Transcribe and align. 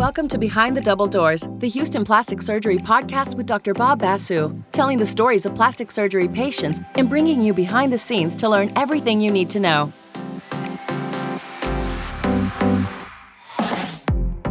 Welcome 0.00 0.28
to 0.28 0.38
Behind 0.38 0.74
the 0.74 0.80
Double 0.80 1.06
Doors, 1.06 1.46
the 1.58 1.68
Houston 1.68 2.06
Plastic 2.06 2.40
Surgery 2.40 2.78
podcast 2.78 3.34
with 3.34 3.44
Dr. 3.44 3.74
Bob 3.74 4.00
Basu, 4.00 4.58
telling 4.72 4.96
the 4.96 5.04
stories 5.04 5.44
of 5.44 5.54
plastic 5.54 5.90
surgery 5.90 6.26
patients 6.26 6.80
and 6.94 7.06
bringing 7.06 7.42
you 7.42 7.52
behind 7.52 7.92
the 7.92 7.98
scenes 7.98 8.34
to 8.36 8.48
learn 8.48 8.70
everything 8.76 9.20
you 9.20 9.30
need 9.30 9.50
to 9.50 9.60
know. 9.60 9.92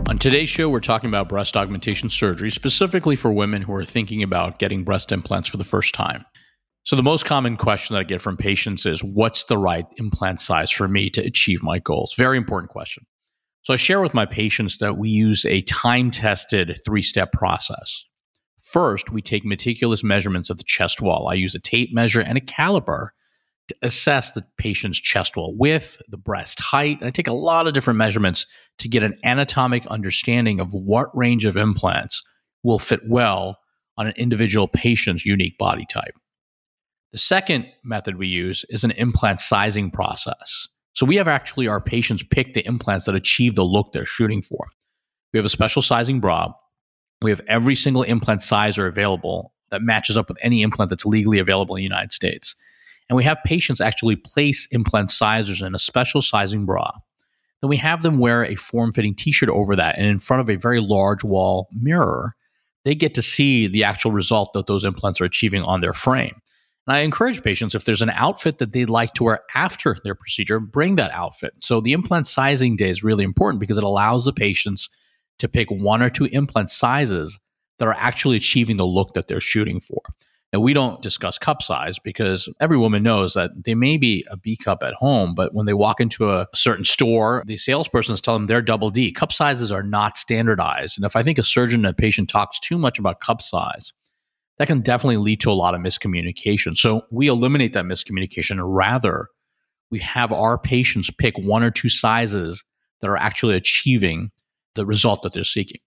On 0.08 0.20
today's 0.20 0.50
show, 0.50 0.70
we're 0.70 0.82
talking 0.82 1.10
about 1.10 1.28
breast 1.28 1.58
augmentation 1.58 2.12
surgery, 2.12 2.52
specifically 2.52 3.16
for 3.16 3.34
women 3.34 3.64
who 3.64 3.74
are 3.74 3.84
thinking 3.84 4.22
about 4.22 4.60
getting 4.60 4.84
breast 4.84 5.12
implants 5.12 5.50
for 5.50 5.58
the 5.58 5.64
first 5.64 5.96
time. 5.96 6.26
So, 6.84 6.96
the 6.96 7.02
most 7.02 7.26
common 7.26 7.58
question 7.58 7.96
that 7.96 8.02
I 8.02 8.04
get 8.04 8.22
from 8.22 8.38
patients 8.38 8.86
is 8.86 9.04
What's 9.04 9.46
the 9.46 9.58
right 9.58 9.88
implant 9.98 10.42
size 10.42 10.70
for 10.70 10.88
me 10.88 11.10
to 11.10 11.22
achieve 11.22 11.64
my 11.64 11.80
goals? 11.80 12.14
Very 12.16 12.38
important 12.38 12.70
question. 12.70 13.08
So 13.64 13.74
I 13.74 13.78
share 13.78 14.02
with 14.02 14.14
my 14.14 14.26
patients 14.26 14.78
that 14.78 14.98
we 14.98 15.10
use 15.10 15.46
a 15.46 15.62
time 15.62 16.12
tested 16.12 16.80
three 16.86 17.02
step 17.02 17.32
process. 17.32 18.04
First, 18.62 19.12
we 19.12 19.22
take 19.22 19.46
meticulous 19.46 20.04
measurements 20.04 20.50
of 20.50 20.58
the 20.58 20.64
chest 20.64 21.02
wall. 21.02 21.28
I 21.28 21.34
use 21.34 21.56
a 21.56 21.60
tape 21.60 21.94
measure 21.94 22.22
and 22.22 22.38
a 22.38 22.42
caliper 22.42 23.10
to 23.68 23.76
assess 23.82 24.32
the 24.32 24.46
patient's 24.58 25.00
chest 25.00 25.36
wall 25.36 25.56
width, 25.58 26.02
the 26.10 26.18
breast 26.18 26.60
height. 26.60 27.00
I 27.02 27.12
take 27.12 27.28
a 27.28 27.34
lot 27.34 27.68
of 27.68 27.74
different 27.74 27.98
measurements 27.98 28.46
to 28.80 28.90
get 28.90 29.04
an 29.04 29.18
anatomic 29.24 29.86
understanding 29.88 30.60
of 30.60 30.74
what 30.74 31.16
range 31.16 31.46
of 31.46 31.58
implants 31.58 32.24
will 32.64 32.80
fit 32.80 33.02
well 33.08 33.58
on 33.98 34.08
an 34.08 34.14
individual 34.18 34.68
patient's 34.68 35.26
unique 35.26 35.58
body 35.58 35.86
type. 35.90 36.16
The 37.12 37.18
second 37.18 37.68
method 37.84 38.18
we 38.18 38.28
use 38.28 38.66
is 38.70 38.84
an 38.84 38.92
implant 38.92 39.40
sizing 39.40 39.92
process. 39.92 40.68
So 41.00 41.06
we 41.06 41.16
have 41.16 41.30
actually 41.30 41.66
our 41.66 41.80
patients 41.80 42.24
pick 42.24 42.54
the 42.54 42.68
implants 42.68 43.06
that 43.06 43.16
achieve 43.16 43.56
the 43.56 43.64
look 43.64 43.94
they're 43.94 44.06
shooting 44.06 44.42
for. 44.42 44.68
We 45.32 45.38
have 45.38 45.46
a 45.46 45.50
special 45.50 45.82
sizing 45.82 46.20
bra. 46.20 46.52
We 47.22 47.30
have 47.30 47.40
every 47.48 47.78
single 47.78 48.04
implant 48.04 48.42
sizer 48.42 48.86
available 48.86 49.54
that 49.70 49.82
matches 49.82 50.18
up 50.18 50.28
with 50.28 50.38
any 50.42 50.62
implant 50.62 50.90
that's 50.90 51.06
legally 51.06 51.40
available 51.40 51.78
in 51.78 51.80
the 51.80 51.84
United 51.84 52.12
States. 52.12 52.54
And 53.08 53.16
we 53.16 53.24
have 53.24 53.38
patients 53.46 53.80
actually 53.80 54.18
place 54.18 54.68
implant 54.72 55.10
sizers 55.10 55.62
in 55.62 55.74
a 55.74 55.80
special 55.80 56.22
sizing 56.22 56.66
bra. 56.66 56.92
Then 57.62 57.70
we 57.70 57.78
have 57.78 58.04
them 58.04 58.18
wear 58.18 58.44
a 58.44 58.56
form 58.56 58.92
fitting 58.92 59.16
t 59.16 59.32
shirt 59.32 59.48
over 59.48 59.78
that. 59.78 59.98
And 59.98 60.06
in 60.06 60.20
front 60.20 60.42
of 60.42 60.50
a 60.50 60.58
very 60.58 60.82
large 60.82 61.24
wall 61.24 61.70
mirror, 61.72 62.36
they 62.84 62.94
get 62.94 63.16
to 63.16 63.22
see 63.22 63.68
the 63.68 63.86
actual 63.86 64.12
result 64.12 64.52
that 64.52 64.68
those 64.68 64.84
implants 64.84 65.22
are 65.22 65.26
achieving 65.26 65.64
on 65.64 65.80
their 65.80 65.94
frame. 65.94 66.36
And 66.90 66.98
I 66.98 67.02
encourage 67.02 67.44
patients 67.44 67.76
if 67.76 67.86
there's 67.86 68.02
an 68.02 68.10
outfit 68.16 68.58
that 68.58 68.74
they'd 68.74 68.90
like 68.90 69.14
to 69.14 69.24
wear 69.24 69.42
after 69.54 69.98
their 70.04 70.16
procedure, 70.16 70.60
bring 70.60 70.96
that 70.96 71.12
outfit. 71.12 71.54
So 71.60 71.82
the 71.82 71.94
implant 71.94 72.26
sizing 72.26 72.78
day 72.78 72.90
is 72.90 73.04
really 73.04 73.24
important 73.24 73.60
because 73.60 73.78
it 73.78 73.84
allows 73.84 74.26
the 74.26 74.34
patients 74.34 74.90
to 75.38 75.48
pick 75.48 75.70
one 75.70 76.02
or 76.02 76.10
two 76.10 76.26
implant 76.26 76.72
sizes 76.72 77.40
that 77.78 77.88
are 77.88 77.96
actually 77.96 78.38
achieving 78.38 78.78
the 78.78 78.88
look 78.88 79.14
that 79.14 79.28
they're 79.28 79.40
shooting 79.40 79.80
for. 79.80 80.02
And 80.52 80.64
we 80.64 80.74
don't 80.74 81.00
discuss 81.00 81.38
cup 81.38 81.62
size 81.62 82.00
because 82.00 82.50
every 82.60 82.80
woman 82.80 83.04
knows 83.04 83.36
that 83.36 83.52
they 83.66 83.76
may 83.76 83.98
be 83.98 84.26
a 84.32 84.36
B 84.36 84.58
cup 84.58 84.82
at 84.82 84.96
home, 84.96 85.36
but 85.36 85.54
when 85.54 85.68
they 85.68 85.76
walk 85.76 86.02
into 86.02 86.32
a 86.32 86.48
certain 86.56 86.86
store, 86.86 87.44
the 87.46 87.54
salespersons 87.54 88.20
tell 88.20 88.34
them 88.34 88.48
they're 88.48 88.64
double 88.64 88.90
D. 88.90 89.12
Cup 89.12 89.32
sizes 89.32 89.72
are 89.72 89.84
not 89.84 90.18
standardized. 90.18 90.98
And 90.98 91.06
if 91.06 91.16
I 91.16 91.22
think 91.22 91.38
a 91.38 91.44
surgeon 91.44 91.86
and 91.86 91.94
a 91.94 91.94
patient 91.94 92.32
talks 92.32 92.60
too 92.60 92.80
much 92.80 92.98
about 92.98 93.20
cup 93.20 93.44
size, 93.44 93.94
that 94.60 94.68
can 94.68 94.82
definitely 94.82 95.18
lead 95.18 95.40
to 95.42 95.52
a 95.52 95.54
lot 95.54 95.74
of 95.74 95.82
miscommunication. 95.82 96.78
So 96.78 97.02
we 97.10 97.28
eliminate 97.28 97.74
that 97.74 97.86
miscommunication. 97.86 98.60
Rather, 98.62 99.30
we 99.90 100.00
have 100.00 100.32
our 100.32 100.58
patients 100.58 101.10
pick 101.18 101.38
one 101.38 101.64
or 101.64 101.72
two 101.72 101.90
sizes 101.90 102.64
that 103.02 103.10
are 103.10 103.18
actually 103.18 103.56
achieving 103.56 104.32
the 104.76 104.86
result 104.86 105.24
that 105.24 105.34
they're 105.34 105.46
seeking. 105.46 105.80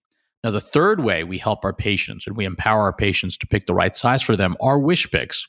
Now, 0.43 0.51
the 0.51 0.59
third 0.59 1.03
way 1.03 1.23
we 1.23 1.37
help 1.37 1.63
our 1.63 1.71
patients 1.71 2.27
and 2.27 2.35
we 2.35 2.45
empower 2.45 2.81
our 2.81 2.93
patients 2.93 3.37
to 3.37 3.47
pick 3.47 3.67
the 3.67 3.75
right 3.75 3.95
size 3.95 4.21
for 4.21 4.35
them 4.35 4.57
are 4.59 4.79
wish 4.79 5.09
picks. 5.09 5.47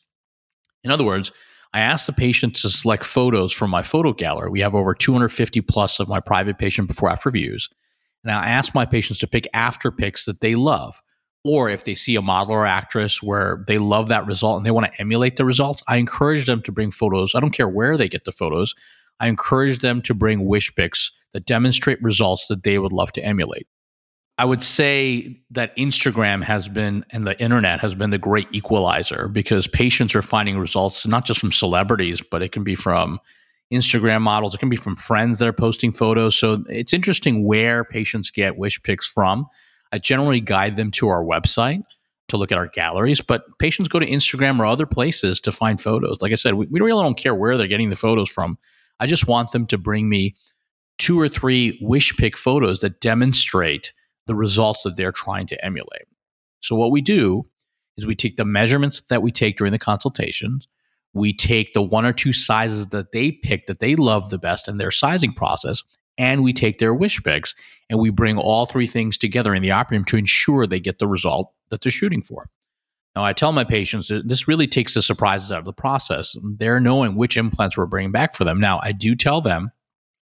In 0.85 0.91
other 0.91 1.05
words, 1.05 1.33
I 1.73 1.81
ask 1.81 2.07
the 2.07 2.13
patient 2.13 2.55
to 2.57 2.69
select 2.69 3.05
photos 3.05 3.53
from 3.53 3.71
my 3.71 3.83
photo 3.83 4.13
gallery. 4.13 4.51
We 4.51 4.61
have 4.61 4.75
over 4.75 4.95
250 4.95 5.63
plus 5.63 5.99
of 5.99 6.09
my 6.09 6.21
private 6.21 6.59
patient 6.59 6.87
before 6.87 7.11
after 7.11 7.31
views. 7.31 7.69
And 8.23 8.31
I 8.31 8.51
ask 8.51 8.75
my 8.75 8.87
patients 8.87 9.19
to 9.21 9.27
pick 9.27 9.49
after 9.53 9.91
pics 9.91 10.27
that 10.27 10.41
they 10.41 10.55
love 10.55 11.01
or 11.45 11.69
if 11.69 11.85
they 11.85 11.95
see 11.95 12.17
a 12.17 12.23
model 12.23 12.55
or 12.55 12.67
actress 12.67 13.23
where 13.23 13.63
they 13.67 13.79
love 13.79 14.09
that 14.09 14.27
result 14.27 14.57
and 14.57 14.65
they 14.65 14.71
want 14.71 14.87
to 14.87 15.01
emulate 15.01 15.37
the 15.37 15.45
results, 15.45 15.83
I 15.87 15.97
encourage 15.97 16.47
them 16.47 16.63
to 16.63 16.73
bring 16.73 16.91
photos. 16.91 17.35
I 17.35 17.41
don't 17.41 17.53
care 17.53 17.69
where 17.69 17.97
they 17.99 18.09
get 18.09 18.25
the 18.25 18.33
photos. 18.33 18.75
I 19.21 19.29
encourage 19.29 19.79
them 19.79 20.03
to 20.03 20.15
bring 20.15 20.47
wish 20.47 20.75
pics 20.75 21.13
that 21.33 21.47
demonstrate 21.47 22.03
results 22.03 22.47
that 22.49 22.63
they 22.63 22.79
would 22.79 22.93
love 22.93 23.13
to 23.13 23.25
emulate. 23.25 23.67
I 24.37 24.45
would 24.45 24.63
say 24.63 25.41
that 25.51 25.77
Instagram 25.77 26.43
has 26.43 26.67
been 26.67 27.05
and 27.11 27.27
the 27.27 27.41
internet 27.41 27.81
has 27.81 27.95
been 27.95 28.11
the 28.11 28.19
great 28.19 28.49
equalizer 28.51 29.29
because 29.29 29.69
patients 29.69 30.15
are 30.15 30.23
finding 30.23 30.59
results 30.59 31.07
not 31.07 31.25
just 31.25 31.39
from 31.39 31.53
celebrities, 31.53 32.21
but 32.21 32.43
it 32.43 32.51
can 32.51 32.65
be 32.65 32.75
from 32.75 33.21
Instagram 33.73 34.23
models, 34.23 34.55
it 34.55 34.59
can 34.59 34.69
be 34.69 34.77
from 34.77 34.97
friends 34.97 35.39
that 35.39 35.47
are 35.47 35.53
posting 35.53 35.93
photos. 35.93 36.37
So 36.37 36.65
it's 36.69 36.93
interesting 36.93 37.47
where 37.47 37.85
patients 37.85 38.31
get 38.31 38.57
wish 38.59 38.83
pics 38.83 39.07
from. 39.07 39.47
I 39.95 39.99
generally 39.99 40.41
guide 40.41 40.75
them 40.75 40.91
to 40.93 41.07
our 41.07 41.23
website 41.23 41.85
to 42.27 42.37
look 42.37 42.51
at 42.51 42.59
our 42.59 42.67
galleries, 42.67 43.21
but 43.21 43.45
patients 43.61 43.87
go 43.87 44.01
to 44.01 44.07
Instagram 44.07 44.59
or 44.59 44.67
other 44.67 44.87
places 44.87 45.41
to 45.43 45.53
find 45.53 45.81
photos. 45.81 46.21
Like 46.21 46.33
I 46.33 46.35
said, 46.35 46.55
we, 46.55 46.67
we 46.67 46.81
really 46.81 47.05
don't 47.05 47.17
care 47.17 47.35
where 47.35 47.57
they're 47.57 47.69
getting 47.69 47.91
the 47.91 47.97
photos 47.97 48.29
from. 48.29 48.59
I 48.99 49.07
just 49.07 49.29
want 49.29 49.53
them 49.53 49.69
to 49.69 49.79
bring 49.79 50.09
me 50.09 50.35
two 50.99 51.21
or 51.21 51.29
three 51.29 51.79
wish 51.81 52.17
pick 52.17 52.37
photos 52.37 52.81
that 52.81 53.01
demonstrate 53.01 53.93
the 54.27 54.35
results 54.35 54.83
that 54.83 54.97
they're 54.97 55.13
trying 55.13 55.47
to 55.47 55.65
emulate. 55.65 56.09
So, 56.61 56.75
what 56.75 56.91
we 56.91 57.01
do 57.01 57.47
is 57.97 58.05
we 58.05 58.17
take 58.17 58.37
the 58.37 58.45
measurements 58.45 59.01
that 59.11 59.23
we 59.23 59.31
take 59.31 59.57
during 59.57 59.73
the 59.73 59.79
consultations, 59.79 60.67
we 61.13 61.33
take 61.33 61.73
the 61.73 61.83
one 61.83 62.05
or 62.05 62.13
two 62.13 62.33
sizes 62.33 62.89
that 62.89 63.13
they 63.13 63.31
pick 63.31 63.69
that 63.69 63.79
they 63.79 63.95
love 63.95 64.31
the 64.31 64.39
best 64.39 64.67
in 64.67 64.79
their 64.79 64.91
sizing 64.91 65.33
process, 65.33 65.85
and 66.19 66.43
we 66.43 66.53
take 66.53 66.79
their 66.79 66.95
wish 66.95 67.23
picks 67.23 67.55
and 67.91 67.99
we 67.99 68.11
bring 68.11 68.39
all 68.39 68.67
three 68.67 68.87
things 68.87 69.19
together 69.19 69.55
in 69.55 69.63
the 69.63 69.71
operating 69.71 70.01
room 70.01 70.05
to 70.07 70.17
ensure 70.17 70.67
they 70.67 70.81
get 70.81 70.99
the 70.99 71.09
result 71.09 71.53
that 71.71 71.81
they're 71.81 71.93
shooting 71.93 72.23
for. 72.23 72.49
Now, 73.17 73.25
I 73.25 73.33
tell 73.33 73.53
my 73.53 73.65
patients 73.65 74.09
that 74.09 74.29
this 74.29 74.49
really 74.49 74.67
takes 74.67 74.95
the 74.95 75.03
surprises 75.03 75.53
out 75.53 75.61
of 75.61 75.65
the 75.65 75.73
process. 75.73 76.37
They're 76.43 76.81
knowing 76.81 77.15
which 77.15 77.37
implants 77.37 77.77
we're 77.77 77.87
bringing 77.87 78.11
back 78.11 78.35
for 78.35 78.45
them. 78.45 78.59
Now, 78.59 78.81
I 78.83 78.93
do 78.93 79.15
tell 79.15 79.41
them 79.41 79.71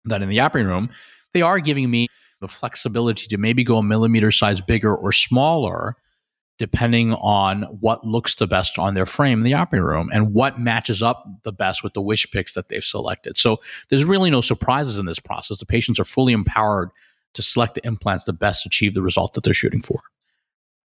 that 0.05 0.21
in 0.21 0.29
the 0.29 0.39
operating 0.39 0.69
room, 0.69 0.89
they 1.33 1.41
are 1.41 1.59
giving 1.59 1.89
me 1.89 2.07
the 2.39 2.47
flexibility 2.47 3.27
to 3.27 3.37
maybe 3.37 3.63
go 3.63 3.77
a 3.77 3.83
millimeter 3.83 4.31
size 4.31 4.61
bigger 4.61 4.95
or 4.95 5.11
smaller 5.11 5.97
depending 6.59 7.13
on 7.13 7.63
what 7.63 8.03
looks 8.05 8.35
the 8.35 8.47
best 8.47 8.79
on 8.79 8.95
their 8.95 9.05
frame 9.05 9.39
in 9.39 9.43
the 9.43 9.53
operating 9.53 9.85
room 9.85 10.09
and 10.11 10.33
what 10.33 10.59
matches 10.59 11.03
up 11.03 11.25
the 11.43 11.51
best 11.51 11.83
with 11.83 11.93
the 11.93 12.01
wish 12.01 12.29
picks 12.31 12.53
that 12.55 12.69
they've 12.69 12.83
selected. 12.83 13.37
So 13.37 13.59
there's 13.89 14.05
really 14.05 14.29
no 14.29 14.41
surprises 14.41 14.97
in 14.97 15.05
this 15.05 15.19
process. 15.19 15.59
The 15.59 15.65
patients 15.65 15.99
are 15.99 16.05
fully 16.05 16.33
empowered 16.33 16.89
to 17.33 17.41
select 17.43 17.75
the 17.75 17.85
implants 17.85 18.25
that 18.25 18.33
best 18.33 18.65
achieve 18.65 18.93
the 18.95 19.01
result 19.03 19.33
that 19.35 19.43
they're 19.43 19.53
shooting 19.53 19.83
for. 19.83 20.01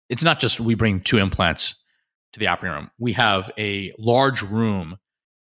It's 0.10 0.24
not 0.24 0.40
just 0.40 0.60
we 0.60 0.76
bring 0.76 1.00
two 1.00 1.18
implants 1.18 1.76
to 2.34 2.40
the 2.40 2.48
operating 2.48 2.78
room. 2.78 2.92
We 3.00 3.14
have 3.14 3.50
a 3.58 3.94
large 3.98 4.42
room 4.42 4.98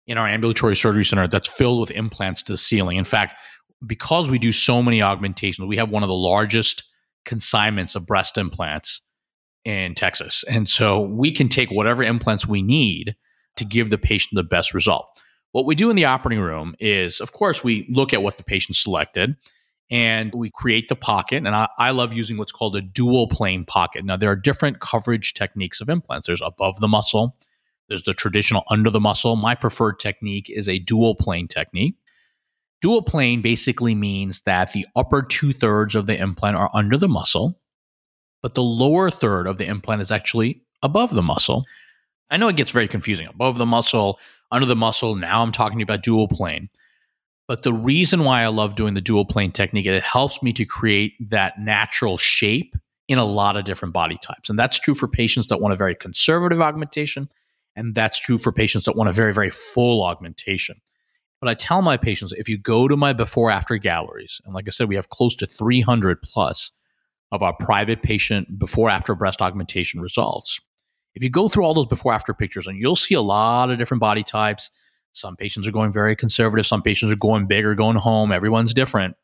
in 0.06 0.16
our 0.16 0.26
ambulatory 0.26 0.76
surgery 0.76 1.04
center 1.04 1.28
that's 1.28 1.48
filled 1.48 1.80
with 1.80 1.90
implants 1.90 2.42
to 2.44 2.52
the 2.52 2.58
ceiling. 2.58 2.96
In 2.96 3.04
fact, 3.04 3.38
because 3.86 4.30
we 4.30 4.38
do 4.38 4.52
so 4.52 4.82
many 4.82 5.02
augmentations, 5.02 5.66
we 5.66 5.76
have 5.76 5.90
one 5.90 6.02
of 6.02 6.08
the 6.08 6.14
largest 6.14 6.84
consignments 7.26 7.94
of 7.94 8.06
breast 8.06 8.38
implants 8.38 9.02
in 9.66 9.96
Texas. 9.96 10.44
And 10.48 10.68
so 10.68 11.00
we 11.00 11.32
can 11.32 11.48
take 11.48 11.70
whatever 11.70 12.04
implants 12.04 12.46
we 12.46 12.62
need 12.62 13.16
to 13.56 13.64
give 13.64 13.90
the 13.90 13.98
patient 13.98 14.36
the 14.36 14.44
best 14.44 14.72
result. 14.72 15.08
What 15.50 15.66
we 15.66 15.74
do 15.74 15.90
in 15.90 15.96
the 15.96 16.04
operating 16.04 16.42
room 16.42 16.76
is, 16.78 17.20
of 17.20 17.32
course, 17.32 17.64
we 17.64 17.84
look 17.90 18.12
at 18.12 18.22
what 18.22 18.38
the 18.38 18.44
patient 18.44 18.76
selected 18.76 19.34
and 19.90 20.32
we 20.34 20.50
create 20.50 20.88
the 20.88 20.94
pocket. 20.94 21.38
And 21.38 21.48
I, 21.48 21.68
I, 21.78 21.90
love 21.90 22.12
using 22.12 22.36
what's 22.36 22.52
called 22.52 22.76
a 22.76 22.82
dual 22.82 23.28
plane 23.28 23.64
pocket. 23.64 24.04
Now, 24.04 24.16
there 24.16 24.30
are 24.30 24.36
different 24.36 24.80
coverage 24.80 25.34
techniques 25.34 25.80
of 25.80 25.88
implants. 25.88 26.26
There's 26.28 26.42
above 26.42 26.78
the 26.78 26.88
muscle, 26.88 27.36
there's 27.88 28.04
the 28.04 28.14
traditional 28.14 28.62
under 28.70 28.90
the 28.90 29.00
muscle. 29.00 29.34
My 29.34 29.54
preferred 29.56 29.98
technique 29.98 30.48
is 30.48 30.68
a 30.68 30.78
dual 30.78 31.16
plane 31.16 31.48
technique. 31.48 31.96
Dual 32.82 33.02
plane 33.02 33.42
basically 33.42 33.94
means 33.96 34.42
that 34.42 34.72
the 34.72 34.86
upper 34.94 35.22
two 35.22 35.52
thirds 35.52 35.96
of 35.96 36.06
the 36.06 36.16
implant 36.16 36.56
are 36.56 36.70
under 36.72 36.96
the 36.96 37.08
muscle 37.08 37.58
but 38.46 38.54
the 38.54 38.62
lower 38.62 39.10
third 39.10 39.48
of 39.48 39.56
the 39.56 39.66
implant 39.66 40.00
is 40.00 40.12
actually 40.12 40.62
above 40.80 41.12
the 41.12 41.20
muscle. 41.20 41.64
I 42.30 42.36
know 42.36 42.46
it 42.46 42.54
gets 42.54 42.70
very 42.70 42.86
confusing. 42.86 43.26
Above 43.26 43.58
the 43.58 43.66
muscle, 43.66 44.20
under 44.52 44.66
the 44.66 44.76
muscle. 44.76 45.16
Now 45.16 45.42
I'm 45.42 45.50
talking 45.50 45.82
about 45.82 46.04
dual 46.04 46.28
plane. 46.28 46.68
But 47.48 47.64
the 47.64 47.72
reason 47.72 48.22
why 48.22 48.42
I 48.42 48.46
love 48.46 48.76
doing 48.76 48.94
the 48.94 49.00
dual 49.00 49.24
plane 49.24 49.50
technique 49.50 49.86
it 49.86 50.00
helps 50.00 50.44
me 50.44 50.52
to 50.52 50.64
create 50.64 51.14
that 51.28 51.58
natural 51.58 52.16
shape 52.18 52.76
in 53.08 53.18
a 53.18 53.24
lot 53.24 53.56
of 53.56 53.64
different 53.64 53.92
body 53.92 54.16
types. 54.22 54.48
And 54.48 54.56
that's 54.56 54.78
true 54.78 54.94
for 54.94 55.08
patients 55.08 55.48
that 55.48 55.60
want 55.60 55.74
a 55.74 55.76
very 55.76 55.96
conservative 55.96 56.60
augmentation. 56.60 57.28
And 57.74 57.96
that's 57.96 58.20
true 58.20 58.38
for 58.38 58.52
patients 58.52 58.84
that 58.84 58.94
want 58.94 59.10
a 59.10 59.12
very, 59.12 59.32
very 59.32 59.50
full 59.50 60.04
augmentation. 60.04 60.80
But 61.40 61.48
I 61.50 61.54
tell 61.54 61.82
my 61.82 61.96
patients 61.96 62.32
if 62.36 62.48
you 62.48 62.58
go 62.58 62.86
to 62.86 62.96
my 62.96 63.12
before 63.12 63.50
after 63.50 63.76
galleries, 63.76 64.40
and 64.44 64.54
like 64.54 64.68
I 64.68 64.70
said, 64.70 64.88
we 64.88 64.94
have 64.94 65.08
close 65.08 65.34
to 65.34 65.46
300 65.48 66.22
plus, 66.22 66.70
of 67.36 67.42
our 67.42 67.54
private 67.54 68.02
patient 68.02 68.58
before 68.58 68.90
after 68.90 69.14
breast 69.14 69.40
augmentation 69.40 70.00
results. 70.00 70.58
If 71.14 71.22
you 71.22 71.30
go 71.30 71.48
through 71.48 71.64
all 71.64 71.74
those 71.74 71.86
before 71.86 72.12
after 72.12 72.34
pictures, 72.34 72.66
and 72.66 72.78
you'll 72.80 72.96
see 72.96 73.14
a 73.14 73.20
lot 73.20 73.70
of 73.70 73.78
different 73.78 74.00
body 74.00 74.24
types. 74.24 74.70
Some 75.12 75.36
patients 75.36 75.66
are 75.66 75.72
going 75.72 75.92
very 75.92 76.14
conservative, 76.16 76.66
some 76.66 76.82
patients 76.82 77.12
are 77.12 77.16
going 77.16 77.46
big 77.46 77.64
or 77.64 77.74
going 77.74 77.96
home. 77.96 78.32
Everyone's 78.32 78.74
different. 78.74 79.14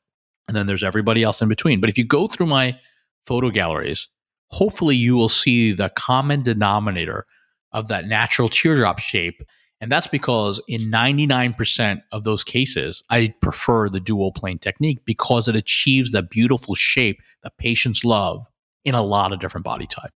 And 0.49 0.57
then 0.57 0.67
there's 0.67 0.83
everybody 0.83 1.23
else 1.23 1.43
in 1.43 1.49
between. 1.49 1.81
But 1.81 1.91
if 1.91 1.99
you 1.99 2.05
go 2.05 2.27
through 2.27 2.47
my 2.47 2.79
photo 3.27 3.51
galleries, 3.51 4.09
hopefully 4.49 4.97
you 4.97 5.17
will 5.17 5.29
see 5.29 5.73
the 5.73 5.91
common 5.91 6.43
denominator 6.43 7.27
of 7.73 7.89
that 7.89 8.07
natural 8.07 8.49
teardrop 8.49 8.99
shape. 8.99 9.43
And 9.83 9.91
that's 9.91 10.07
because 10.07 10.61
in 10.69 10.93
99% 10.93 12.03
of 12.13 12.23
those 12.23 12.45
cases, 12.45 13.03
I 13.11 13.35
prefer 13.43 13.89
the 13.89 13.99
dual 13.99 14.31
plane 14.31 14.61
technique 14.61 15.01
because 15.05 15.49
it 15.49 15.57
achieves 15.57 16.13
that 16.13 16.31
beautiful 16.31 16.77
shape 16.77 17.21
that 17.43 17.59
patients 17.59 18.05
love 18.05 18.47
in 18.85 18.95
a 18.95 19.03
lot 19.03 19.33
of 19.33 19.41
different 19.41 19.65
body 19.65 19.87
types. 19.87 20.15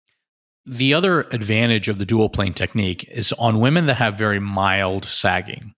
The 0.65 0.93
other 0.93 1.21
advantage 1.31 1.87
of 1.87 1.97
the 1.97 2.05
dual 2.05 2.27
plane 2.27 2.53
technique 2.53 3.07
is 3.09 3.31
on 3.33 3.61
women 3.61 3.85
that 3.85 3.95
have 3.95 4.17
very 4.17 4.39
mild 4.39 5.05
sagging. 5.05 5.73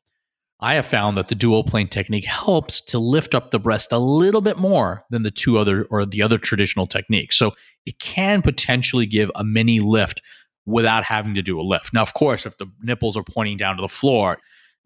I 0.59 0.75
have 0.75 0.85
found 0.87 1.15
that 1.17 1.27
the 1.27 1.35
dual 1.35 1.63
plane 1.63 1.87
technique 1.87 2.25
helps 2.25 2.81
to 2.81 2.97
lift 2.97 3.35
up 3.35 3.51
the 3.51 3.59
breast 3.59 3.91
a 3.91 3.99
little 3.99 4.41
bit 4.41 4.57
more 4.57 5.03
than 5.11 5.21
the 5.21 5.31
two 5.31 5.59
other 5.59 5.85
or 5.91 6.07
the 6.07 6.23
other 6.23 6.39
traditional 6.39 6.87
techniques. 6.87 7.37
So 7.37 7.51
it 7.85 7.99
can 7.99 8.41
potentially 8.41 9.05
give 9.05 9.29
a 9.35 9.43
mini 9.43 9.79
lift 9.79 10.23
without 10.65 11.03
having 11.03 11.35
to 11.35 11.41
do 11.41 11.59
a 11.59 11.63
lift. 11.63 11.93
Now, 11.93 12.01
of 12.01 12.13
course, 12.13 12.45
if 12.45 12.57
the 12.57 12.67
nipples 12.81 13.15
are 13.15 13.23
pointing 13.23 13.57
down 13.57 13.75
to 13.77 13.81
the 13.81 13.89
floor, 13.89 14.37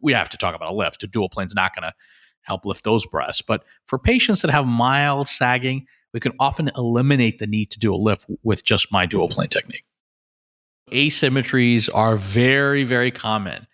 we 0.02 0.14
have 0.14 0.30
to 0.30 0.38
talk 0.38 0.56
about 0.56 0.72
a 0.72 0.76
lift. 0.76 1.04
A 1.04 1.08
dual 1.08 1.30
plane 1.30 1.48
is 1.48 1.56
not 1.56 1.76
going 1.76 1.84
to 1.84 1.94
help 2.42 2.66
lift 2.66 2.84
those 2.84 3.06
breasts. 3.06 3.42
But 3.42 3.64
for 3.86 4.00
patients 4.00 4.42
that 4.42 4.52
have 4.52 4.66
mild 4.66 5.28
sagging, 5.28 5.86
we 6.14 6.20
can 6.20 6.34
often 6.40 6.72
eliminate 6.76 7.40
the 7.40 7.48
need 7.48 7.72
to 7.72 7.80
do 7.80 7.94
a 7.94 7.98
lift 7.98 8.26
with 8.44 8.64
just 8.64 8.92
my 8.92 9.06
dual 9.06 9.30
plane 9.30 9.50
technique. 9.50 9.86
Asymmetries 10.92 11.90
are 11.94 12.18
very, 12.18 12.84
very 12.84 13.12
common. 13.12 13.68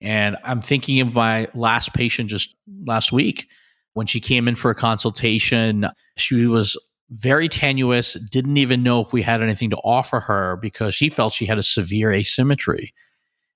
And 0.00 0.36
I'm 0.42 0.62
thinking 0.62 1.00
of 1.00 1.14
my 1.14 1.48
last 1.54 1.92
patient 1.92 2.28
just 2.28 2.56
last 2.86 3.12
week 3.12 3.46
when 3.92 4.06
she 4.06 4.20
came 4.20 4.48
in 4.48 4.56
for 4.56 4.70
a 4.70 4.74
consultation. 4.74 5.88
She 6.16 6.46
was 6.46 6.76
very 7.12 7.48
tenuous, 7.48 8.14
didn't 8.30 8.56
even 8.56 8.82
know 8.82 9.00
if 9.00 9.12
we 9.12 9.22
had 9.22 9.42
anything 9.42 9.70
to 9.70 9.76
offer 9.78 10.20
her 10.20 10.58
because 10.60 10.94
she 10.94 11.10
felt 11.10 11.32
she 11.32 11.46
had 11.46 11.58
a 11.58 11.62
severe 11.62 12.12
asymmetry. 12.12 12.94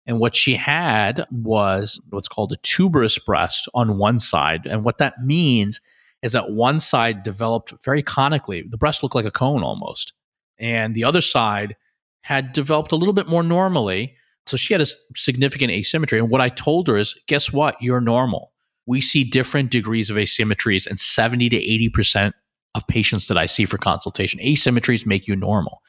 And 0.07 0.21
what 0.21 0.37
she 0.37 0.55
had 0.55 1.27
was 1.31 2.01
what's 2.11 2.29
called 2.29 2.53
a 2.53 2.57
tuberous 2.59 3.19
breast 3.19 3.69
on 3.75 3.99
one 3.99 4.19
side. 4.19 4.67
And 4.67 4.85
what 4.85 4.99
that 4.99 5.15
means 5.23 5.81
is 6.23 6.33
that 6.33 6.53
one 6.53 6.81
side 6.81 7.23
developed 7.23 7.75
very 7.85 8.03
conically. 8.03 8.65
The 8.69 8.79
breast 8.79 9.03
looked 9.03 9.15
like 9.15 9.25
a 9.25 9.31
cone 9.31 9.63
almost. 9.63 10.13
And 10.59 10.95
the 10.95 11.05
other 11.05 11.21
side 11.21 11.77
had 12.21 12.53
developed 12.53 12.93
a 12.93 12.97
little 12.97 13.13
bit 13.15 13.29
more 13.29 13.43
normally 13.43 14.17
so 14.47 14.57
she 14.57 14.73
had 14.73 14.81
a 14.81 14.87
significant 15.17 15.73
asymmetry. 15.73 16.19
And 16.19 16.31
what 16.31 16.41
I 16.41 16.49
told 16.49 16.87
her 16.89 16.97
is, 16.97 17.17
guess 17.27 17.53
what? 17.53 17.77
You're 17.81 18.01
normal. 18.01 18.53
We 18.87 19.01
see 19.01 19.25
different 19.25 19.71
degrees 19.71 20.09
of 20.09 20.17
asymmetries 20.17 20.87
and 20.87 21.01
70 21.01 21.49
to 21.51 21.57
80% 21.57 22.33
of 22.77 22.87
patients 22.87 23.29
that 23.29 23.39
I 23.39 23.47
see 23.47 23.65
for 23.65 23.79
consultation. 23.79 24.39
Asymmetries 24.41 25.07
make 25.07 25.27
you 25.27 25.35
normal. 25.35 25.83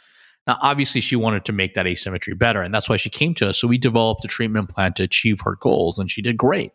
Now, 0.48 0.58
obviously, 0.62 1.02
she 1.02 1.18
wanted 1.18 1.44
to 1.46 1.52
make 1.52 1.74
that 1.74 1.86
asymmetry 1.86 2.34
better, 2.34 2.62
and 2.62 2.74
that's 2.74 2.88
why 2.88 2.96
she 2.96 3.10
came 3.10 3.34
to 3.36 3.50
us. 3.50 3.60
So 3.60 3.68
we 3.68 3.78
developed 3.78 4.24
a 4.24 4.30
treatment 4.30 4.70
plan 4.70 4.94
to 4.94 5.04
achieve 5.04 5.42
her 5.42 5.58
goals, 5.58 6.00
and 6.00 6.10
she 6.10 6.22
did 6.22 6.38
great 6.38 6.72